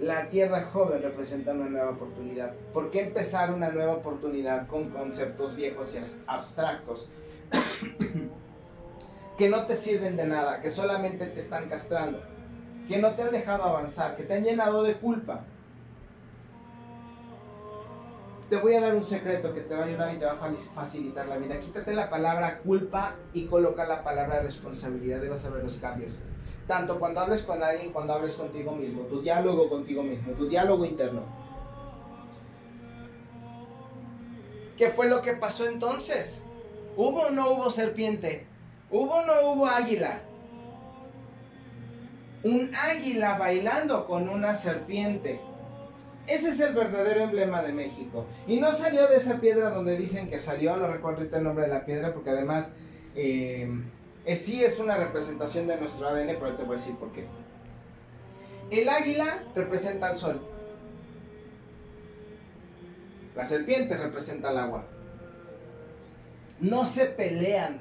[0.00, 2.54] La tierra joven representa una nueva oportunidad.
[2.72, 7.08] ¿Por qué empezar una nueva oportunidad con conceptos viejos y abstractos
[9.38, 12.22] que no te sirven de nada, que solamente te están castrando,
[12.88, 15.44] que no te han dejado avanzar, que te han llenado de culpa?
[18.54, 20.54] Te voy a dar un secreto que te va a ayudar y te va a
[20.72, 21.58] facilitar la vida.
[21.58, 26.20] Quítate la palabra culpa y coloca la palabra responsabilidad y vas los cambios.
[26.68, 30.84] Tanto cuando hables con alguien, cuando hables contigo mismo, tu diálogo contigo mismo, tu diálogo
[30.84, 31.22] interno.
[34.76, 36.40] ¿Qué fue lo que pasó entonces?
[36.96, 38.46] ¿Hubo o no hubo serpiente?
[38.88, 40.20] ¿Hubo o no hubo águila?
[42.44, 45.40] Un águila bailando con una serpiente.
[46.26, 48.26] Ese es el verdadero emblema de México.
[48.46, 51.70] Y no salió de esa piedra donde dicen que salió, no recuerdo el nombre de
[51.70, 52.70] la piedra, porque además
[53.14, 53.70] eh,
[54.34, 57.26] sí es una representación de nuestro ADN, pero te voy a decir por qué.
[58.70, 60.40] El águila representa al sol.
[63.36, 64.84] La serpiente representa el agua.
[66.60, 67.80] No se pelean.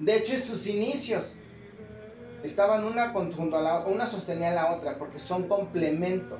[0.00, 1.36] De hecho, en sus inicios
[2.42, 6.38] estaban una junto a la una sostenía a la otra porque son complemento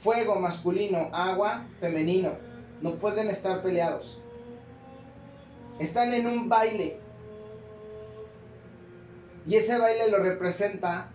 [0.00, 2.32] fuego masculino, agua femenino.
[2.80, 4.20] No pueden estar peleados.
[5.78, 6.98] Están en un baile.
[9.46, 11.10] Y ese baile lo representa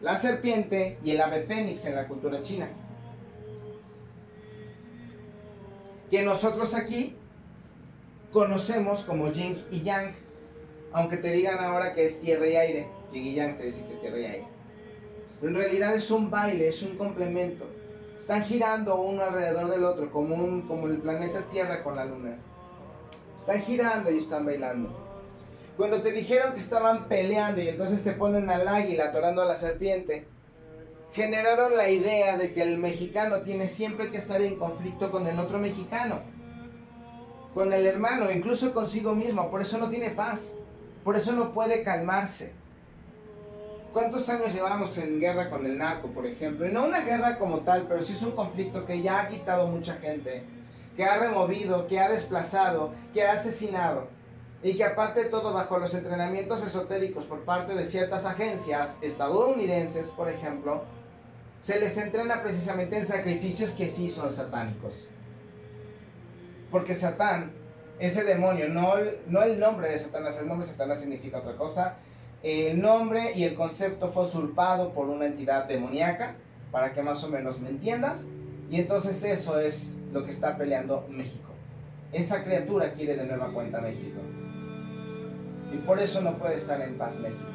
[0.00, 2.68] la serpiente y el ave fénix en la cultura china.
[6.10, 7.16] Que nosotros aquí
[8.32, 10.14] conocemos como yin y yang.
[10.92, 12.88] Aunque te digan ahora que es tierra y aire.
[13.12, 14.46] Yin y yang te dicen que es tierra y aire.
[15.40, 17.66] Pero en realidad es un baile, es un complemento.
[18.22, 22.36] Están girando uno alrededor del otro, como, un, como el planeta Tierra con la Luna.
[23.36, 24.90] Están girando y están bailando.
[25.76, 29.56] Cuando te dijeron que estaban peleando y entonces te ponen al águila atorando a la
[29.56, 30.24] serpiente,
[31.12, 35.40] generaron la idea de que el mexicano tiene siempre que estar en conflicto con el
[35.40, 36.20] otro mexicano,
[37.54, 39.50] con el hermano, incluso consigo mismo.
[39.50, 40.52] Por eso no tiene paz,
[41.02, 42.52] por eso no puede calmarse.
[43.92, 46.66] ¿Cuántos años llevamos en guerra con el narco, por ejemplo?
[46.66, 49.66] Y no una guerra como tal, pero sí es un conflicto que ya ha quitado
[49.66, 50.44] mucha gente,
[50.96, 54.08] que ha removido, que ha desplazado, que ha asesinado.
[54.62, 60.10] Y que aparte de todo, bajo los entrenamientos esotéricos por parte de ciertas agencias estadounidenses,
[60.10, 60.84] por ejemplo,
[61.60, 65.06] se les entrena precisamente en sacrificios que sí son satánicos.
[66.70, 67.52] Porque Satán,
[67.98, 68.94] ese demonio, no,
[69.26, 71.96] no el nombre de Satanás, el nombre de Satanás significa otra cosa,
[72.42, 76.34] el nombre y el concepto fue usurpado por una entidad demoníaca,
[76.72, 78.24] para que más o menos me entiendas.
[78.70, 81.50] Y entonces eso es lo que está peleando México.
[82.12, 84.20] Esa criatura quiere de nueva cuenta México.
[85.72, 87.46] Y por eso no puede estar en paz México.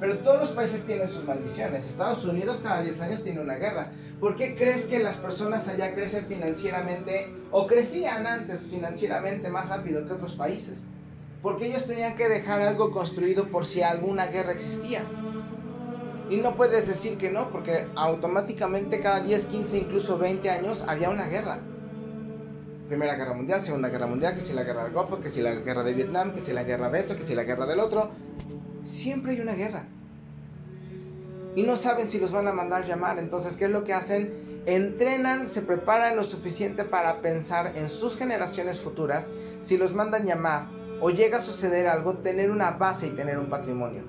[0.00, 1.88] Pero todos los países tienen sus maldiciones.
[1.88, 3.90] Estados Unidos cada 10 años tiene una guerra.
[4.20, 10.06] ¿Por qué crees que las personas allá crecen financieramente o crecían antes financieramente más rápido
[10.06, 10.86] que otros países?
[11.42, 15.04] Porque ellos tenían que dejar algo construido por si alguna guerra existía.
[16.30, 21.08] Y no puedes decir que no, porque automáticamente cada 10, 15, incluso 20 años había
[21.08, 21.60] una guerra.
[22.88, 25.54] Primera Guerra Mundial, Segunda Guerra Mundial, que si la guerra del Golfo, que si la
[25.54, 28.10] guerra de Vietnam, que si la guerra de esto, que si la guerra del otro.
[28.82, 29.84] Siempre hay una guerra.
[31.54, 33.18] Y no saben si los van a mandar llamar.
[33.18, 34.62] Entonces, ¿qué es lo que hacen?
[34.64, 39.30] Entrenan, se preparan lo suficiente para pensar en sus generaciones futuras.
[39.60, 40.66] Si los mandan llamar,
[41.00, 44.02] o llega a suceder algo, tener una base y tener un patrimonio.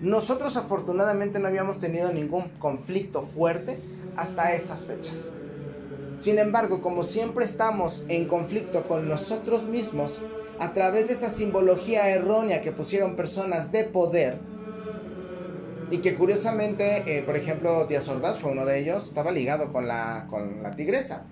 [0.00, 3.78] Nosotros afortunadamente no habíamos tenido ningún conflicto fuerte
[4.16, 5.30] hasta esas fechas.
[6.16, 10.20] Sin embargo, como siempre estamos en conflicto con nosotros mismos,
[10.58, 14.38] a través de esa simbología errónea que pusieron personas de poder,
[15.90, 19.88] y que curiosamente, eh, por ejemplo, Díaz Ordaz fue uno de ellos, estaba ligado con
[19.88, 21.24] la, con la tigresa.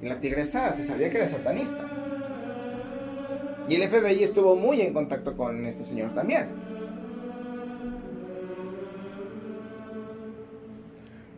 [0.00, 2.05] La tigresa se sabía que era satanista.
[3.68, 6.48] Y el FBI estuvo muy en contacto con este señor también.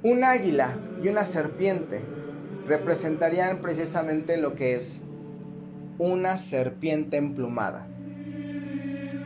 [0.02, 2.00] Un águila y una serpiente
[2.66, 5.02] representarían precisamente lo que es
[5.98, 7.86] una serpiente emplumada.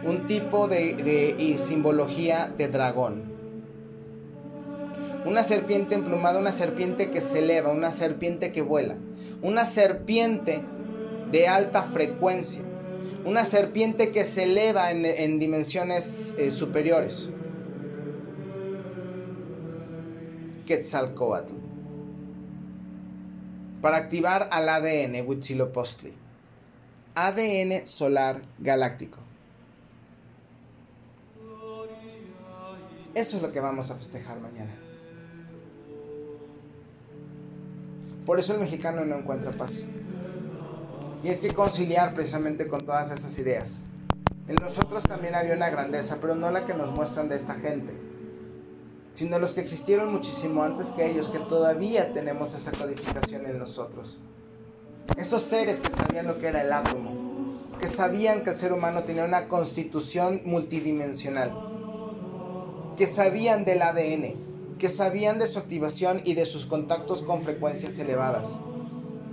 [0.05, 3.25] Un tipo de, de simbología de dragón.
[5.27, 8.97] Una serpiente emplumada, una serpiente que se eleva, una serpiente que vuela.
[9.43, 10.63] Una serpiente
[11.31, 12.63] de alta frecuencia.
[13.25, 17.29] Una serpiente que se eleva en, dimensiones eh, superiores.
[20.67, 21.53] Quetzalcoatl.
[23.81, 26.13] Para activar al ADN Huitzilopochtli.
[27.15, 29.19] ADN solar galáctico.
[33.15, 34.73] Eso es lo que vamos a festejar mañana.
[38.25, 39.83] Por eso el mexicano no encuentra paz.
[41.23, 43.77] Y es que conciliar precisamente con todas esas ideas.
[44.49, 47.93] En nosotros también había una grandeza, pero no la que nos muestran de esta gente,
[49.15, 54.19] sino los que existieron muchísimo antes que ellos, que todavía tenemos esa codificación en nosotros.
[55.17, 57.13] Esos seres que sabían lo que era el átomo,
[57.79, 61.53] que sabían que el ser humano tenía una constitución multidimensional,
[62.97, 67.99] que sabían del ADN, que sabían de su activación y de sus contactos con frecuencias
[67.99, 68.57] elevadas,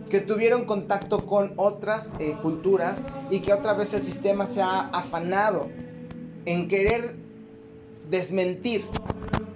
[0.10, 4.90] que tuvieron contacto con otras eh, culturas y que otra vez el sistema se ha
[4.90, 5.68] afanado
[6.46, 7.16] en querer
[8.10, 8.86] desmentir,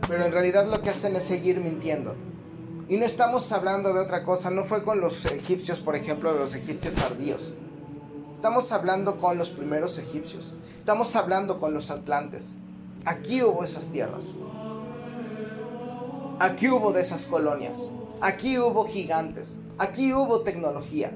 [0.07, 2.15] pero en realidad lo que hacen es seguir mintiendo.
[2.87, 6.39] Y no estamos hablando de otra cosa, no fue con los egipcios, por ejemplo, de
[6.39, 7.53] los egipcios tardíos.
[8.33, 10.53] Estamos hablando con los primeros egipcios.
[10.77, 12.53] Estamos hablando con los atlantes.
[13.05, 14.33] Aquí hubo esas tierras.
[16.39, 17.87] Aquí hubo de esas colonias.
[18.19, 19.55] Aquí hubo gigantes.
[19.77, 21.11] Aquí hubo tecnología.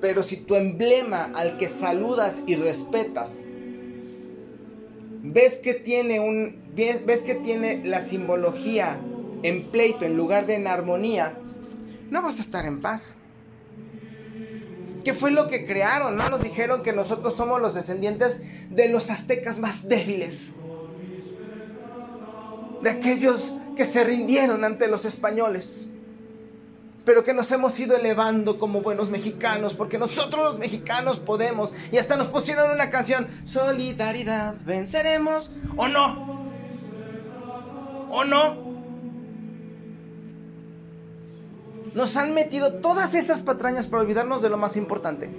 [0.00, 3.44] Pero si tu emblema al que saludas y respetas
[5.22, 8.98] ves que tiene un ves que tiene la simbología
[9.42, 11.38] en pleito en lugar de en armonía,
[12.10, 13.14] no vas a estar en paz.
[15.04, 16.16] ¿Qué fue lo que crearon?
[16.16, 16.28] ¿No?
[16.28, 18.40] Nos dijeron que nosotros somos los descendientes
[18.70, 20.50] de los aztecas más débiles.
[22.82, 25.88] De aquellos que se rindieron ante los españoles.
[27.04, 29.74] Pero que nos hemos ido elevando como buenos mexicanos.
[29.74, 31.72] Porque nosotros los mexicanos podemos.
[31.92, 33.28] Y hasta nos pusieron una canción.
[33.44, 35.50] Solidaridad, venceremos.
[35.76, 36.46] ¿O no?
[38.10, 38.66] ¿O no?
[41.96, 45.30] nos han metido todas esas patrañas para olvidarnos de lo más importante.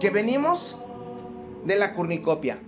[0.00, 0.76] Que venimos
[1.64, 2.58] de la cornicopia.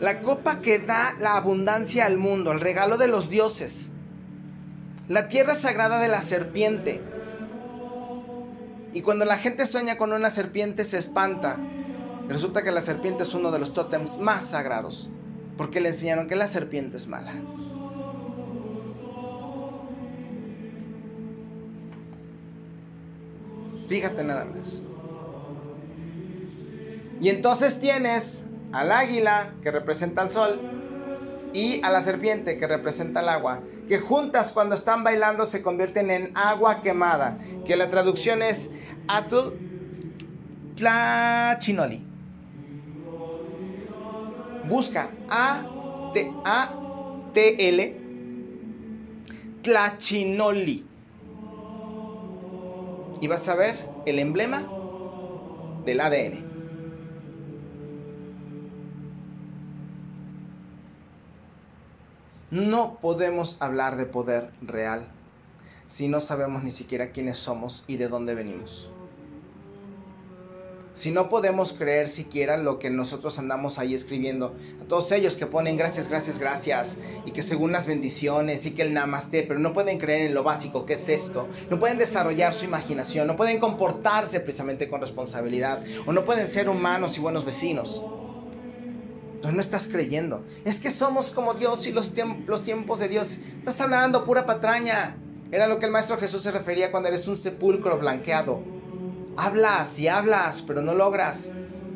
[0.00, 3.90] La copa que da la abundancia al mundo, el regalo de los dioses.
[5.08, 7.00] La tierra sagrada de la serpiente.
[8.92, 11.56] Y cuando la gente sueña con una serpiente se espanta.
[12.28, 15.10] Resulta que la serpiente es uno de los tótems más sagrados.
[15.56, 17.34] Porque le enseñaron que la serpiente es mala.
[23.88, 24.78] Fíjate nada más.
[27.20, 28.42] Y entonces tienes
[28.72, 30.60] al águila que representa al sol
[31.52, 36.10] y a la serpiente que representa el agua, que juntas cuando están bailando se convierten
[36.10, 38.68] en agua quemada, que la traducción es
[39.06, 39.54] Atul
[40.76, 42.04] Tlachinoli.
[44.68, 46.74] Busca A T A
[47.32, 47.96] T L
[49.62, 50.84] Tlachinoli
[53.20, 54.62] y vas a ver el emblema
[55.84, 56.47] del ADN.
[62.50, 65.06] No podemos hablar de poder real
[65.86, 68.88] si no sabemos ni siquiera quiénes somos y de dónde venimos
[70.98, 75.46] si no podemos creer siquiera lo que nosotros andamos ahí escribiendo, a todos ellos que
[75.46, 79.72] ponen gracias, gracias, gracias, y que según las bendiciones y que el namaste, pero no
[79.72, 83.60] pueden creer en lo básico que es esto, no pueden desarrollar su imaginación, no pueden
[83.60, 88.02] comportarse precisamente con responsabilidad, o no pueden ser humanos y buenos vecinos.
[89.38, 90.44] Entonces no estás creyendo.
[90.64, 92.12] Es que somos como Dios y los,
[92.44, 93.36] los tiempos de Dios.
[93.58, 95.14] Estás hablando pura patraña.
[95.52, 98.64] Era lo que el Maestro Jesús se refería cuando eres un sepulcro blanqueado
[99.36, 101.52] Hablas y hablas, pero no logras.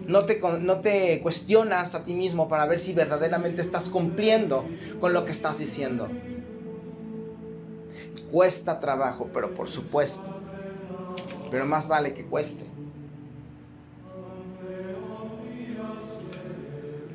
[0.07, 4.64] No te, no te cuestionas a ti mismo para ver si verdaderamente estás cumpliendo
[5.01, 6.09] con lo que estás diciendo.
[8.30, 10.22] Cuesta trabajo, pero por supuesto.
[11.51, 12.71] Pero más vale que cueste.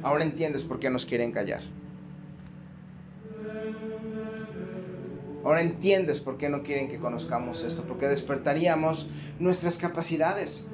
[0.03, 1.61] Ahora entiendes por qué nos quieren callar.
[5.43, 9.07] Ahora entiendes por qué no quieren que conozcamos esto, porque despertaríamos
[9.39, 10.65] nuestras capacidades.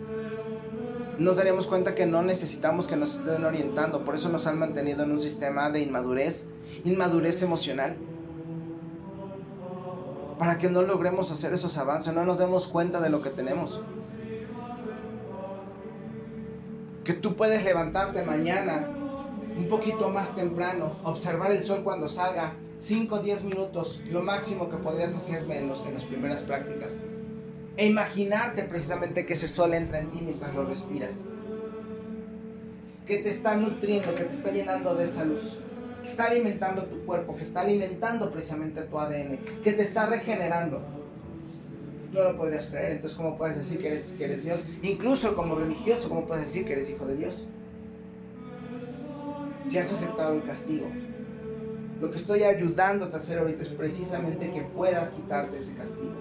[1.20, 5.04] Nos daríamos cuenta que no necesitamos que nos estén orientando, por eso nos han mantenido
[5.04, 6.48] en un sistema de inmadurez,
[6.86, 7.96] inmadurez emocional.
[10.40, 13.80] Para que no logremos hacer esos avances, no nos demos cuenta de lo que tenemos.
[17.04, 18.88] Que tú puedes levantarte mañana
[19.58, 24.68] un poquito más temprano, observar el sol cuando salga, 5 o 10 minutos, lo máximo
[24.68, 27.00] que podrías hacer en, en las primeras prácticas.
[27.78, 31.16] E imaginarte precisamente que ese sol entra en ti mientras lo respiras.
[33.08, 35.58] Que te está nutriendo, que te está llenando de esa luz.
[36.02, 39.40] Que está alimentando tu cuerpo, que está alimentando precisamente tu ADN.
[39.64, 40.82] Que te está regenerando.
[42.12, 42.92] No lo podrías creer.
[42.92, 44.64] Entonces, ¿cómo puedes decir que eres, que eres Dios?
[44.84, 47.48] Incluso como religioso, ¿cómo puedes decir que eres hijo de Dios?
[49.66, 50.88] Si has aceptado el castigo.
[52.02, 56.14] Lo que estoy ayudándote a hacer ahorita es precisamente que puedas quitarte ese castigo.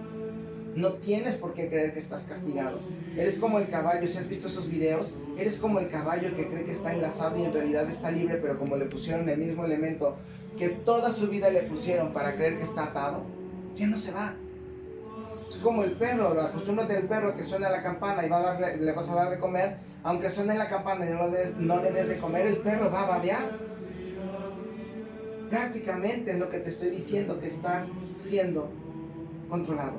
[0.76, 2.78] No tienes por qué creer que estás castigado.
[3.16, 6.64] Eres como el caballo, si has visto esos videos, eres como el caballo que cree
[6.64, 10.16] que está enlazado y en realidad está libre, pero como le pusieron el mismo elemento
[10.56, 13.24] que toda su vida le pusieron para creer que está atado,
[13.74, 14.34] ya no se va.
[15.52, 18.78] Es como el perro, acostúmbrate al perro que suena la campana y va a darle,
[18.78, 21.28] le vas a dar de comer, aunque suene la campana y no,
[21.58, 23.50] no le des de comer, el perro va a babear
[25.52, 27.86] prácticamente es lo que te estoy diciendo que estás
[28.16, 28.70] siendo
[29.50, 29.98] controlado.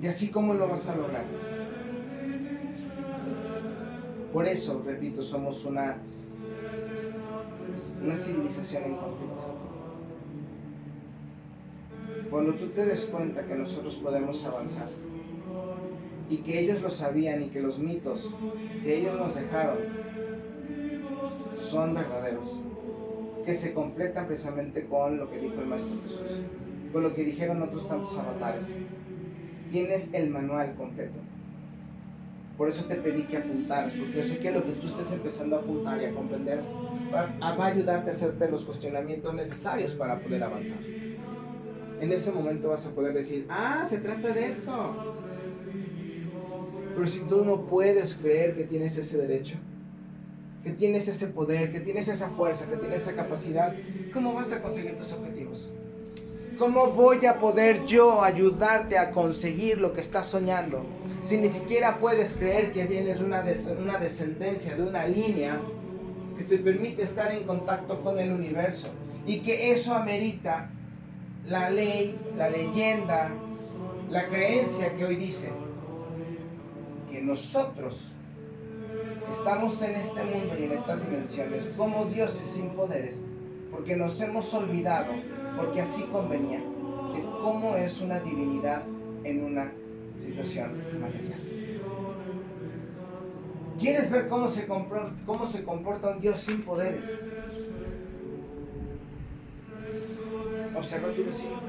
[0.00, 1.24] Y así como lo vas a lograr.
[4.32, 5.96] Por eso, repito, somos una,
[8.00, 9.33] una civilización en conflicto.
[12.34, 14.88] Cuando tú te des cuenta que nosotros podemos avanzar
[16.28, 18.28] y que ellos lo sabían y que los mitos
[18.82, 19.78] que ellos nos dejaron
[21.56, 22.58] son verdaderos
[23.46, 26.40] que se completan precisamente con lo que dijo el Maestro Jesús,
[26.92, 28.66] con lo que dijeron otros tantos avatares.
[29.70, 31.20] Tienes el manual completo.
[32.58, 35.54] Por eso te pedí que apuntaras, porque yo sé que lo que tú estés empezando
[35.54, 36.62] a apuntar y a comprender
[37.14, 40.78] va, a ayudarte a hacerte los cuestionamientos necesarios para poder avanzar.
[42.00, 45.14] En ese momento vas a poder decir, ah, se trata de esto.
[46.94, 49.56] Pero si tú no puedes creer que tienes ese derecho,
[50.62, 53.74] que tienes ese poder, que tienes esa fuerza, que tienes esa capacidad,
[54.12, 55.68] ¿cómo vas a conseguir tus objetivos?
[56.58, 60.86] ¿Cómo voy a poder yo ayudarte a conseguir lo que estás soñando?
[61.20, 63.44] Si ni siquiera puedes creer que vienes una,
[63.78, 65.60] una descendencia de una línea
[66.38, 68.88] que te permite estar en contacto con el universo
[69.26, 70.70] y que eso amerita
[71.46, 73.30] la ley, la leyenda,
[74.10, 75.50] la creencia que hoy dice
[77.10, 78.14] que nosotros
[79.30, 83.20] Estamos en este mundo y en estas dimensiones como dioses sin poderes,
[83.70, 85.12] porque nos hemos olvidado,
[85.56, 88.82] porque así convenía, de cómo es una divinidad
[89.24, 89.72] en una
[90.20, 91.38] situación material.
[93.78, 97.12] ¿Quieres ver cómo se, comporta, cómo se comporta un Dios sin poderes?
[100.76, 101.60] Observa a tu vecino,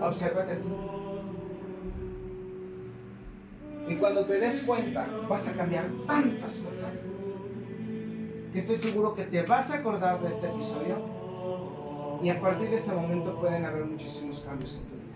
[0.00, 0.68] obsérvate a ti.
[3.88, 7.02] Y cuando te des cuenta, vas a cambiar tantas cosas.
[8.52, 10.96] Que estoy seguro que te vas a acordar de este episodio.
[12.22, 15.08] Y a partir de este momento pueden haber muchísimos cambios en tu vida.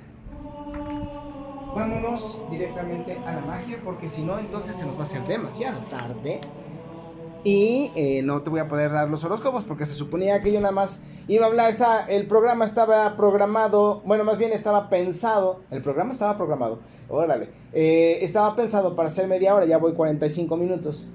[1.74, 5.80] Vámonos directamente a la magia, porque si no, entonces se nos va a hacer demasiado
[5.91, 6.41] tarde.
[7.45, 10.61] Y eh, no te voy a poder dar los horóscopos porque se suponía que yo
[10.61, 11.70] nada más iba a hablar.
[11.70, 15.61] Está, el programa estaba programado, bueno, más bien estaba pensado.
[15.70, 16.78] El programa estaba programado,
[17.09, 17.49] órale.
[17.72, 21.09] Eh, estaba pensado para hacer media hora, ya voy 45 minutos.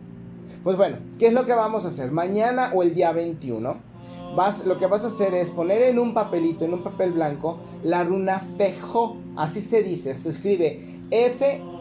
[0.64, 2.12] Pues bueno, ¿qué es lo que vamos a hacer?
[2.12, 3.78] Mañana o el día 21,
[4.36, 7.60] vas, lo que vas a hacer es poner en un papelito, en un papel blanco,
[7.84, 9.16] la runa Fejo.
[9.38, 11.78] Así se dice, se escribe F-E-H-O-O-U.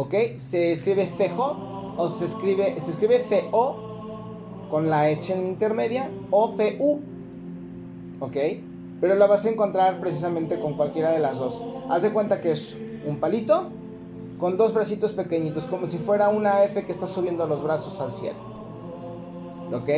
[0.00, 0.14] ¿Ok?
[0.38, 3.76] Se escribe fejo o se escribe, se escribe feo
[4.70, 7.02] con la H en intermedia o feu,
[8.18, 8.36] ¿ok?
[8.98, 11.62] Pero la vas a encontrar precisamente con cualquiera de las dos.
[11.90, 13.68] Haz de cuenta que es un palito
[14.38, 18.10] con dos bracitos pequeñitos, como si fuera una F que está subiendo los brazos al
[18.10, 18.38] cielo.
[19.70, 19.90] ¿Ok?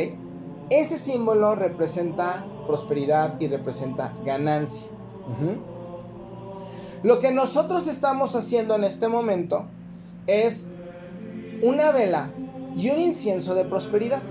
[0.69, 4.85] Ese símbolo representa prosperidad y representa ganancia.
[7.03, 9.67] Lo que nosotros estamos haciendo en este momento
[10.27, 10.67] es
[11.61, 12.31] una vela
[12.75, 14.21] y un incienso de prosperidad.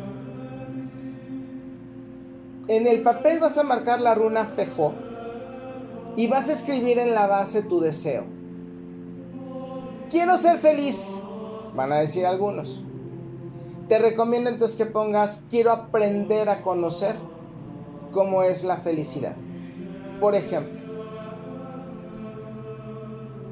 [2.69, 4.95] En el papel vas a marcar la runa Fejó
[6.17, 8.25] y vas a escribir en la base tu deseo.
[10.11, 11.17] Quiero ser feliz,
[11.75, 12.83] van a decir algunos.
[13.89, 17.17] Te recomiendo entonces que pongas quiero aprender a conocer
[18.13, 19.35] cómo es la felicidad.
[20.21, 20.82] Por ejemplo,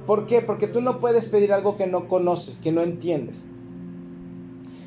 [0.07, 0.41] ¿por qué?
[0.41, 3.45] Porque tú no puedes pedir algo que no conoces, que no entiendes.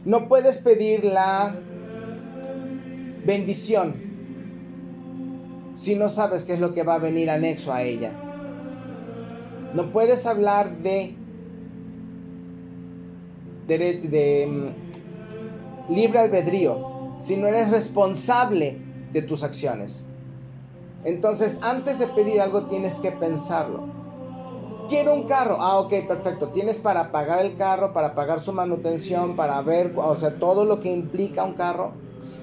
[0.06, 1.56] No puedes pedir la
[3.26, 3.96] bendición
[5.76, 8.14] si no sabes qué es lo que va a venir anexo a ella.
[9.74, 11.16] No puedes hablar de,
[13.68, 18.78] de, mm, libre albedrío si no eres responsable
[19.12, 20.04] de tus acciones.
[21.06, 24.03] Entonces, antes de pedir algo tienes que pensarlo
[24.88, 25.58] quiero un carro.
[25.60, 26.50] Ah, ok, perfecto.
[26.50, 30.80] Tienes para pagar el carro, para pagar su manutención, para ver, o sea, todo lo
[30.80, 31.94] que implica un carro.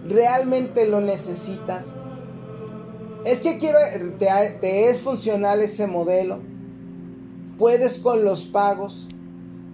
[0.06, 1.96] ¿Realmente lo necesitas?
[3.24, 3.78] Es que quiero,
[4.18, 4.28] te,
[4.60, 6.38] te es funcional ese modelo.
[7.58, 9.08] Puedes con los pagos.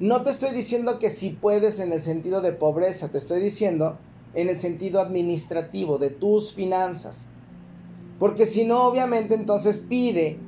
[0.01, 3.97] No te estoy diciendo que si puedes en el sentido de pobreza, te estoy diciendo
[4.35, 7.27] en el sentido administrativo de tus finanzas.
[8.19, 10.39] Porque si no, obviamente entonces pide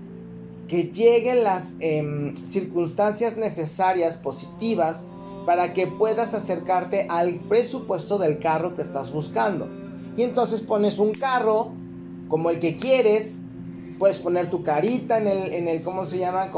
[0.68, 5.06] que lleguen las em, circunstancias necesarias, positivas,
[5.46, 9.66] para que puedas acercarte al presupuesto del carro que estás buscando.
[10.14, 11.72] Y entonces pones un carro
[12.28, 13.40] como el que quieres,
[13.98, 16.50] puedes poner tu carita en el, en el ¿cómo se llama?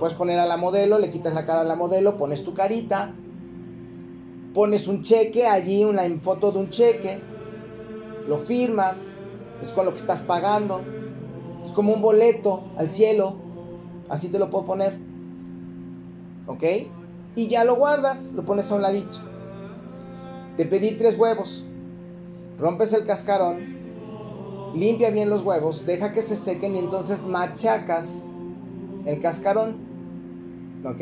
[0.00, 3.14] Puedes poner a la modelo, le quitas la cara a la modelo, pones tu carita,
[4.52, 7.20] pones un cheque allí, una foto de un cheque,
[8.26, 9.12] lo firmas,
[9.62, 10.82] es con lo que estás pagando,
[11.64, 13.43] es como un boleto al cielo,
[14.14, 14.96] Así te lo puedo poner.
[16.46, 16.62] ¿Ok?
[17.34, 19.16] Y ya lo guardas, lo pones a un ladito.
[20.56, 21.64] Te pedí tres huevos.
[22.56, 23.74] Rompes el cascarón.
[24.76, 25.84] Limpia bien los huevos.
[25.84, 28.22] Deja que se sequen y entonces machacas
[29.04, 29.78] el cascarón.
[30.84, 31.00] ¿Ok?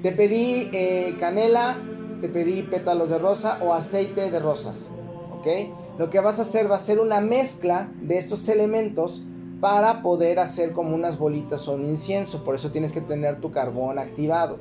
[0.00, 1.76] Te pedí eh, canela,
[2.20, 4.88] te pedí pétalos de rosa o aceite de rosas.
[5.36, 5.48] ¿Ok?
[5.98, 9.24] Lo que vas a hacer va a ser una mezcla de estos elementos
[9.64, 12.44] para poder hacer como unas bolitas o un incienso.
[12.44, 14.58] Por eso tienes que tener tu carbón activado.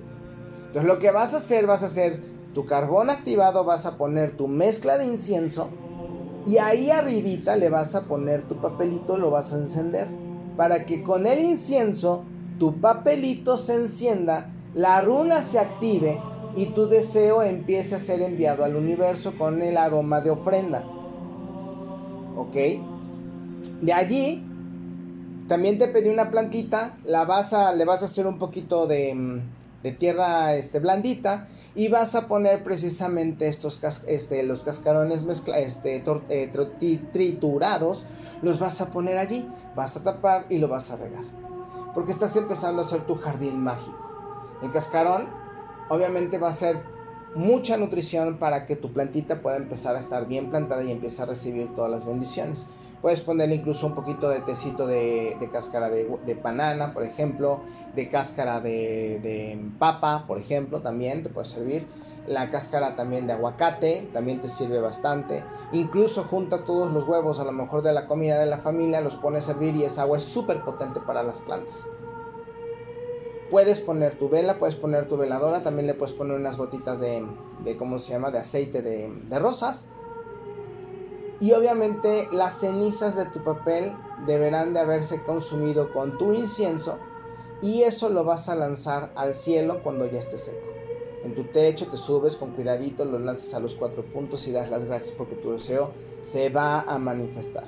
[0.68, 2.22] Entonces lo que vas a hacer, vas a hacer
[2.54, 5.68] tu carbón activado, vas a poner tu mezcla de incienso
[6.48, 10.08] y ahí arribita le vas a poner tu papelito, lo vas a encender.
[10.56, 12.24] Para que con el incienso
[12.58, 16.18] tu papelito se encienda, la runa se active
[16.56, 20.86] y tu deseo empiece a ser enviado al universo con el aroma de ofrenda.
[22.38, 22.56] ¿Ok?
[23.82, 24.46] De allí
[25.48, 29.14] también te pedí una plantita, la vas a, le vas a hacer un poquito de,
[29.14, 29.42] mm,
[29.84, 36.02] de tierra este, blandita y vas a poner precisamente estos este, los cascarones mezcla, este,
[36.30, 36.52] eh,
[37.12, 38.06] triturados,
[38.42, 41.24] los vas a poner allí, vas a tapar y lo vas a regar.
[41.94, 44.58] Porque estás empezando a hacer tu jardín mágico.
[44.64, 45.28] El cascarón
[45.90, 46.82] obviamente va a ser
[47.36, 51.26] mucha nutrición para que tu plantita pueda empezar a estar bien plantada y empiece a
[51.26, 52.68] recibir todas las bendiciones.
[53.04, 57.60] Puedes ponerle incluso un poquito de tecito de, cáscara de, banana, por ejemplo,
[57.94, 61.86] de cáscara de, papa, por ejemplo, también te puede servir.
[62.28, 65.44] La cáscara también de aguacate también te sirve bastante.
[65.74, 69.16] Incluso junta todos los huevos, a lo mejor de la comida de la familia, los
[69.16, 71.86] pones a servir y esa agua es súper potente para las plantas.
[73.50, 77.28] Puedes poner tu vela, puedes poner tu veladora, también le puedes poner unas gotitas de,
[77.66, 79.90] de ¿cómo se llama?, de aceite de, de rosas
[81.44, 83.92] y obviamente las cenizas de tu papel
[84.26, 87.00] deberán de haberse consumido con tu incienso
[87.62, 90.66] y eso lo vas a lanzar al cielo cuando ya esté seco.
[91.26, 94.70] En tu techo te subes con cuidadito, lo lanzas a los cuatro puntos y das
[94.70, 95.92] las gracias porque tu deseo
[96.22, 97.66] se va a manifestar.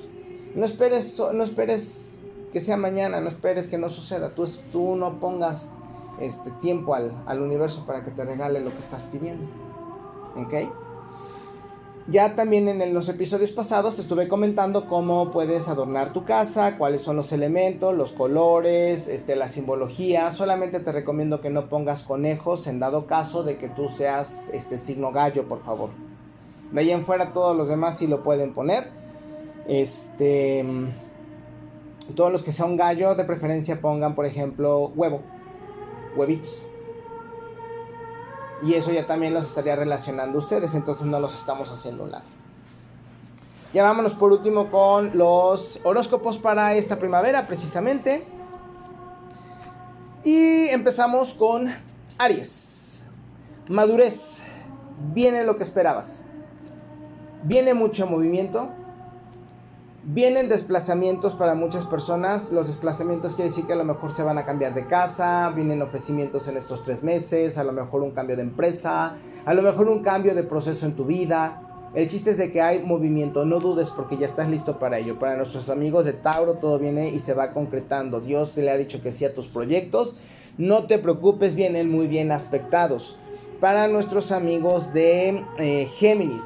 [0.55, 2.19] No esperes, no esperes
[2.53, 4.35] que sea mañana, no esperes que no suceda.
[4.35, 5.69] Tú, tú no pongas
[6.21, 9.45] este tiempo al, al universo para que te regale lo que estás pidiendo.
[10.37, 10.84] ¿Ok?
[12.07, 17.01] Ya también en los episodios pasados te estuve comentando cómo puedes adornar tu casa, cuáles
[17.01, 20.29] son los elementos, los colores, este, la simbología.
[20.29, 24.77] Solamente te recomiendo que no pongas conejos en dado caso de que tú seas este
[24.77, 25.89] signo gallo, por favor.
[26.71, 28.87] De ahí en fuera todos los demás sí lo pueden poner.
[29.67, 30.63] Este,
[32.15, 35.21] todos los que son gallo de preferencia pongan, por ejemplo, huevo,
[36.15, 36.67] huevitos.
[38.63, 42.25] Y eso ya también los estaría relacionando ustedes, entonces no los estamos haciendo un lado.
[43.73, 48.25] Ya vámonos por último con los horóscopos para esta primavera, precisamente.
[50.23, 51.73] Y empezamos con
[52.17, 53.03] Aries.
[53.67, 54.37] Madurez.
[55.13, 56.23] Viene lo que esperabas.
[57.43, 58.69] Viene mucho movimiento.
[60.05, 62.51] Vienen desplazamientos para muchas personas.
[62.51, 65.51] Los desplazamientos quiere decir que a lo mejor se van a cambiar de casa.
[65.55, 67.57] Vienen ofrecimientos en estos tres meses.
[67.57, 69.15] A lo mejor un cambio de empresa.
[69.45, 71.61] A lo mejor un cambio de proceso en tu vida
[71.95, 75.17] el chiste es de que hay movimiento, no dudes porque ya estás listo para ello.
[75.17, 78.19] Para nuestros amigos de Tauro todo viene y se va concretando.
[78.19, 80.13] Dios te le ha dicho que sí a tus proyectos.
[80.57, 83.17] No te preocupes, vienen muy bien aspectados.
[83.61, 86.43] Para nuestros amigos de eh, Géminis,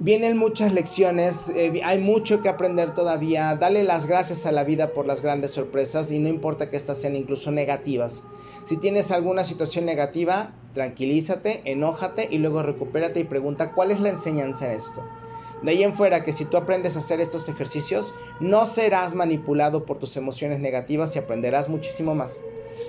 [0.00, 3.54] vienen muchas lecciones, eh, hay mucho que aprender todavía.
[3.56, 6.98] Dale las gracias a la vida por las grandes sorpresas y no importa que estas
[6.98, 8.24] sean incluso negativas.
[8.64, 14.08] Si tienes alguna situación negativa, tranquilízate, enójate y luego recupérate y pregunta cuál es la
[14.08, 15.04] enseñanza en esto.
[15.62, 19.84] De ahí en fuera que si tú aprendes a hacer estos ejercicios, no serás manipulado
[19.84, 22.38] por tus emociones negativas y aprenderás muchísimo más.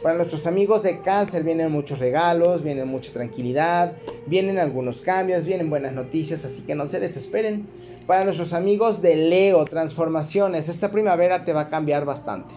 [0.01, 3.93] Para nuestros amigos de cáncer vienen muchos regalos, vienen mucha tranquilidad,
[4.25, 7.67] vienen algunos cambios, vienen buenas noticias, así que no se desesperen.
[8.07, 12.55] Para nuestros amigos de Leo, transformaciones, esta primavera te va a cambiar bastante.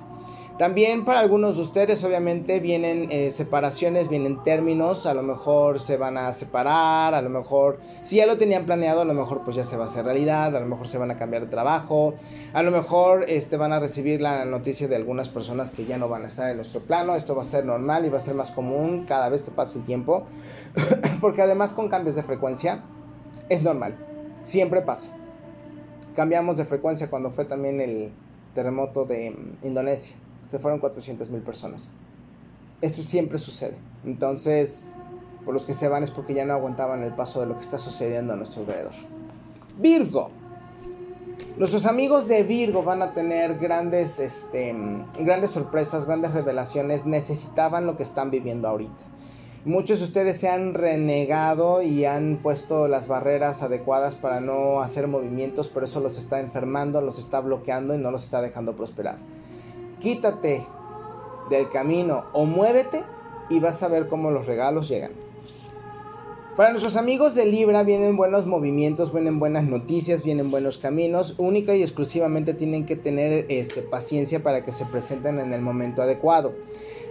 [0.58, 5.96] También para algunos de ustedes obviamente vienen eh, separaciones, vienen términos, a lo mejor se
[5.96, 9.56] van a separar, a lo mejor si ya lo tenían planeado, a lo mejor pues
[9.56, 12.14] ya se va a hacer realidad, a lo mejor se van a cambiar de trabajo,
[12.52, 16.08] a lo mejor este, van a recibir la noticia de algunas personas que ya no
[16.08, 18.36] van a estar en nuestro plano, esto va a ser normal y va a ser
[18.36, 20.22] más común cada vez que pase el tiempo,
[21.20, 22.84] porque además con cambios de frecuencia
[23.48, 23.96] es normal,
[24.44, 25.10] siempre pasa.
[26.14, 28.12] Cambiamos de frecuencia cuando fue también el
[28.54, 30.14] terremoto de mm, Indonesia
[30.54, 31.88] se fueron 400 mil personas.
[32.80, 33.74] Esto siempre sucede.
[34.06, 34.92] Entonces,
[35.44, 37.64] por los que se van es porque ya no aguantaban el paso de lo que
[37.64, 38.92] está sucediendo a nuestro alrededor.
[39.80, 40.30] Virgo.
[41.56, 44.72] Nuestros amigos de Virgo van a tener grandes, este,
[45.18, 47.04] grandes sorpresas, grandes revelaciones.
[47.04, 49.04] Necesitaban lo que están viviendo ahorita.
[49.64, 55.08] Muchos de ustedes se han renegado y han puesto las barreras adecuadas para no hacer
[55.08, 59.16] movimientos, pero eso los está enfermando, los está bloqueando y no los está dejando prosperar
[60.04, 60.66] quítate
[61.48, 63.04] del camino o muévete
[63.48, 65.12] y vas a ver cómo los regalos llegan.
[66.58, 71.34] Para nuestros amigos de Libra vienen buenos movimientos, vienen buenas noticias, vienen buenos caminos.
[71.38, 76.02] Única y exclusivamente tienen que tener este, paciencia para que se presenten en el momento
[76.02, 76.52] adecuado.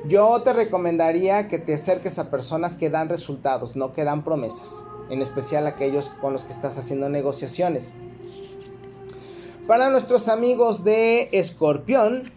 [0.05, 4.83] Yo te recomendaría que te acerques a personas que dan resultados, no que dan promesas.
[5.09, 7.91] En especial aquellos con los que estás haciendo negociaciones.
[9.65, 12.31] Para nuestros amigos de Escorpión,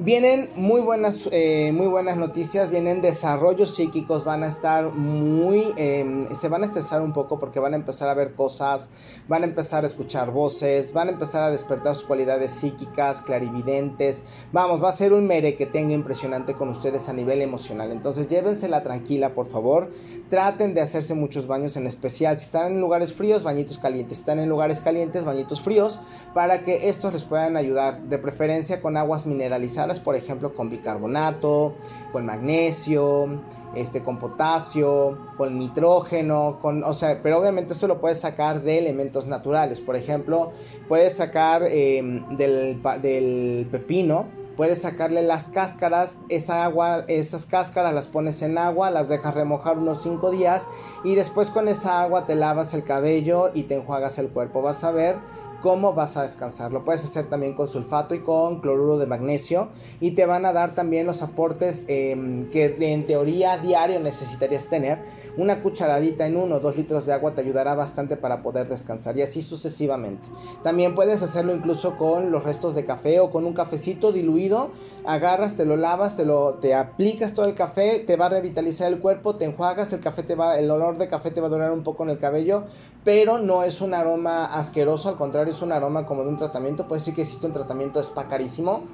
[0.00, 6.32] Vienen muy buenas, eh, muy buenas noticias, vienen desarrollos psíquicos, van a estar muy, em,
[6.36, 8.90] se van a estresar un poco porque van a empezar a ver cosas,
[9.26, 14.22] van a empezar a escuchar voces, van a empezar a despertar sus cualidades psíquicas, clarividentes.
[14.52, 17.90] Vamos, va a ser un mere que tenga impresionante con ustedes a nivel emocional.
[17.90, 19.90] Entonces llévensela tranquila, por favor.
[20.30, 22.38] Traten de hacerse muchos baños en especial.
[22.38, 24.18] Si están en lugares fríos, bañitos calientes.
[24.18, 25.98] Si están en lugares calientes, bañitos fríos,
[26.34, 31.74] para que estos les puedan ayudar, de preferencia con aguas mineralizadas por ejemplo, con bicarbonato,
[32.12, 33.40] con magnesio,
[33.74, 38.78] este, con potasio, con nitrógeno, con, o sea, pero obviamente esto lo puedes sacar de
[38.78, 39.80] elementos naturales.
[39.80, 40.52] Por ejemplo,
[40.88, 44.26] puedes sacar em, del, del pepino,
[44.56, 49.78] puedes sacarle las cáscaras, esa agua, esas cáscaras las pones en agua, las dejas remojar
[49.78, 50.66] unos 5 días
[51.04, 54.62] y después con esa agua te lavas el cabello y te enjuagas el cuerpo.
[54.62, 55.16] Vas a ver
[55.60, 56.72] cómo vas a descansar.
[56.72, 59.68] Lo puedes hacer también con sulfato y con cloruro de magnesio
[60.00, 64.98] y te van a dar también los aportes em, que en teoría diario necesitarías tener.
[65.36, 69.16] Una cucharadita en uno o dos litros de agua te ayudará bastante para poder descansar
[69.16, 70.26] y así sucesivamente.
[70.64, 74.70] También puedes hacerlo incluso con los restos de café o con un cafecito diluido.
[75.04, 78.92] Agarras, te lo lavas, te lo te aplicas todo el café, te va a revitalizar
[78.92, 81.50] el cuerpo, te enjuagas, el café te va, el olor de café te va a
[81.50, 82.64] durar un poco en el cabello,
[83.04, 86.86] pero no es un aroma asqueroso, al contrario es un aroma como de un tratamiento,
[86.86, 88.84] puede decir que existe un tratamiento, está carísimo,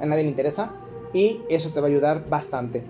[0.00, 0.72] a nadie le interesa
[1.12, 2.84] y eso te va a ayudar bastante.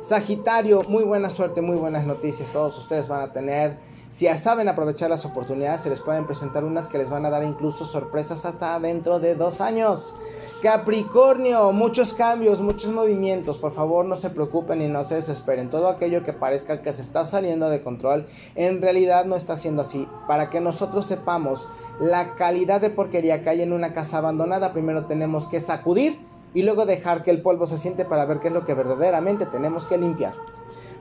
[0.00, 3.76] Sagitario, muy buena suerte, muy buenas noticias, todos ustedes van a tener.
[4.08, 7.44] Si saben aprovechar las oportunidades, se les pueden presentar unas que les van a dar
[7.44, 10.14] incluso sorpresas hasta dentro de dos años.
[10.62, 13.58] Capricornio, muchos cambios, muchos movimientos.
[13.58, 15.70] Por favor, no se preocupen y no se desesperen.
[15.70, 19.82] Todo aquello que parezca que se está saliendo de control, en realidad no está siendo
[19.82, 20.08] así.
[20.26, 21.68] Para que nosotros sepamos
[22.00, 26.18] la calidad de porquería que hay en una casa abandonada, primero tenemos que sacudir
[26.54, 29.46] y luego dejar que el polvo se siente para ver qué es lo que verdaderamente
[29.46, 30.34] tenemos que limpiar.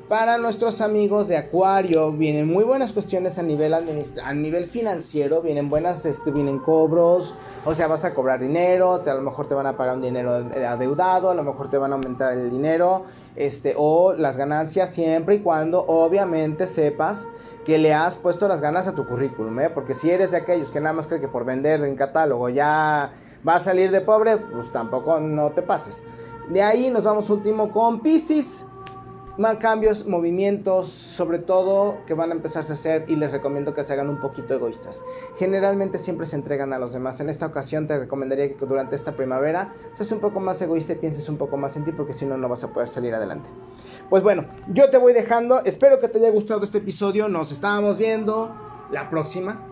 [0.08, 5.70] Para nuestros amigos de Acuario vienen muy buenas cuestiones a nivel a nivel financiero, vienen
[5.70, 7.36] buenas, este, vienen cobros,
[7.66, 10.01] o sea, vas a cobrar dinero, te, a lo mejor te van a pagar un
[10.01, 13.03] dinero adeudado, a lo mejor te van a aumentar el dinero,
[13.36, 17.28] este, o las ganancias siempre y cuando obviamente sepas
[17.66, 19.70] que le has puesto las ganas a tu currículum, ¿eh?
[19.70, 23.12] porque si eres de aquellos que nada más cree que por vender en catálogo ya
[23.45, 26.01] va a salir de pobre, pues tampoco no te pases.
[26.47, 28.64] De ahí nos vamos último con Pisces
[29.38, 33.83] más cambios, movimientos, sobre todo que van a empezarse a hacer y les recomiendo que
[33.83, 35.03] se hagan un poquito egoístas.
[35.38, 37.19] Generalmente siempre se entregan a los demás.
[37.19, 40.95] En esta ocasión te recomendaría que durante esta primavera seas un poco más egoísta y
[40.95, 43.49] pienses un poco más en ti porque si no no vas a poder salir adelante.
[44.09, 45.63] Pues bueno, yo te voy dejando.
[45.65, 47.29] Espero que te haya gustado este episodio.
[47.29, 48.55] Nos estábamos viendo
[48.91, 49.63] la próxima.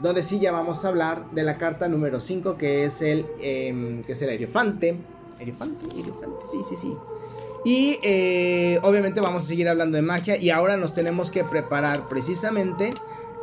[0.00, 4.02] Donde sí ya vamos a hablar de la carta número 5 que es el eh,
[4.04, 4.98] que es el elefante.
[5.38, 6.96] Elefante, elefante, sí, sí, sí.
[7.66, 12.06] Y eh, obviamente vamos a seguir hablando de magia y ahora nos tenemos que preparar
[12.06, 12.94] precisamente...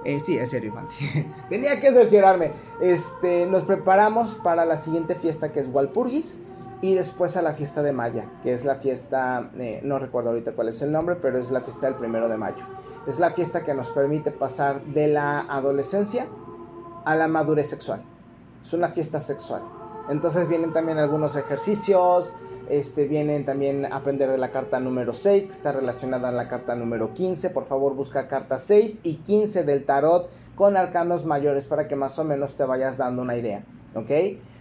[0.05, 0.74] Eh, sí, es serio,
[1.49, 2.53] Tenía que cerciorarme.
[2.82, 6.38] Este, nos preparamos para la siguiente fiesta que es Walpurgis
[6.82, 10.53] y después a la fiesta de Maya, que es la fiesta, eh, no recuerdo ahorita
[10.53, 12.63] cuál es el nombre, pero es la fiesta del primero de mayo.
[13.05, 16.28] Es la fiesta que nos permite pasar de la adolescencia
[17.03, 18.01] a la madurez sexual.
[18.61, 19.63] Es una fiesta sexual.
[20.07, 22.32] Entonces vienen también algunos ejercicios,
[22.70, 26.47] este, vienen también a aprender de la carta número 6, que está relacionada a la
[26.47, 27.49] carta número 15.
[27.49, 32.18] Por favor, busca carta 6 y 15 del tarot con arcanos mayores para que más
[32.20, 33.64] o menos te vayas dando una idea.
[33.95, 34.11] ¿Ok?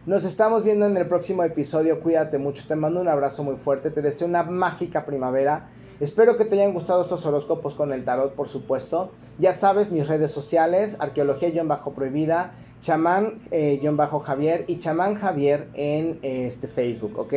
[0.05, 2.01] Nos estamos viendo en el próximo episodio.
[2.01, 2.65] Cuídate mucho.
[2.67, 3.91] Te mando un abrazo muy fuerte.
[3.91, 5.69] Te deseo una mágica primavera.
[6.01, 9.13] Espero que te hayan gustado estos horóscopos con el tarot, por supuesto.
[9.39, 17.33] Ya sabes, mis redes sociales, arqueología-prohibida, chamán-javier eh, y chamán Javier en este Facebook, ¿ok?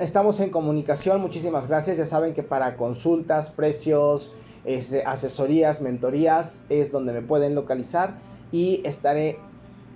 [0.00, 1.98] Estamos en comunicación, muchísimas gracias.
[1.98, 4.32] Ya saben que para consultas, precios,
[4.64, 8.14] este, asesorías, mentorías es donde me pueden localizar
[8.52, 9.38] y estaré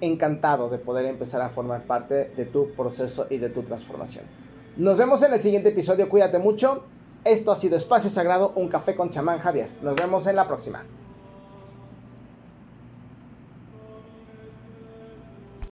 [0.01, 4.25] encantado de poder empezar a formar parte de tu proceso y de tu transformación.
[4.77, 6.85] Nos vemos en el siguiente episodio, cuídate mucho.
[7.25, 9.71] Esto ha sido Espacio Sagrado, un café con chamán Javier.
[9.83, 10.85] Nos vemos en la próxima.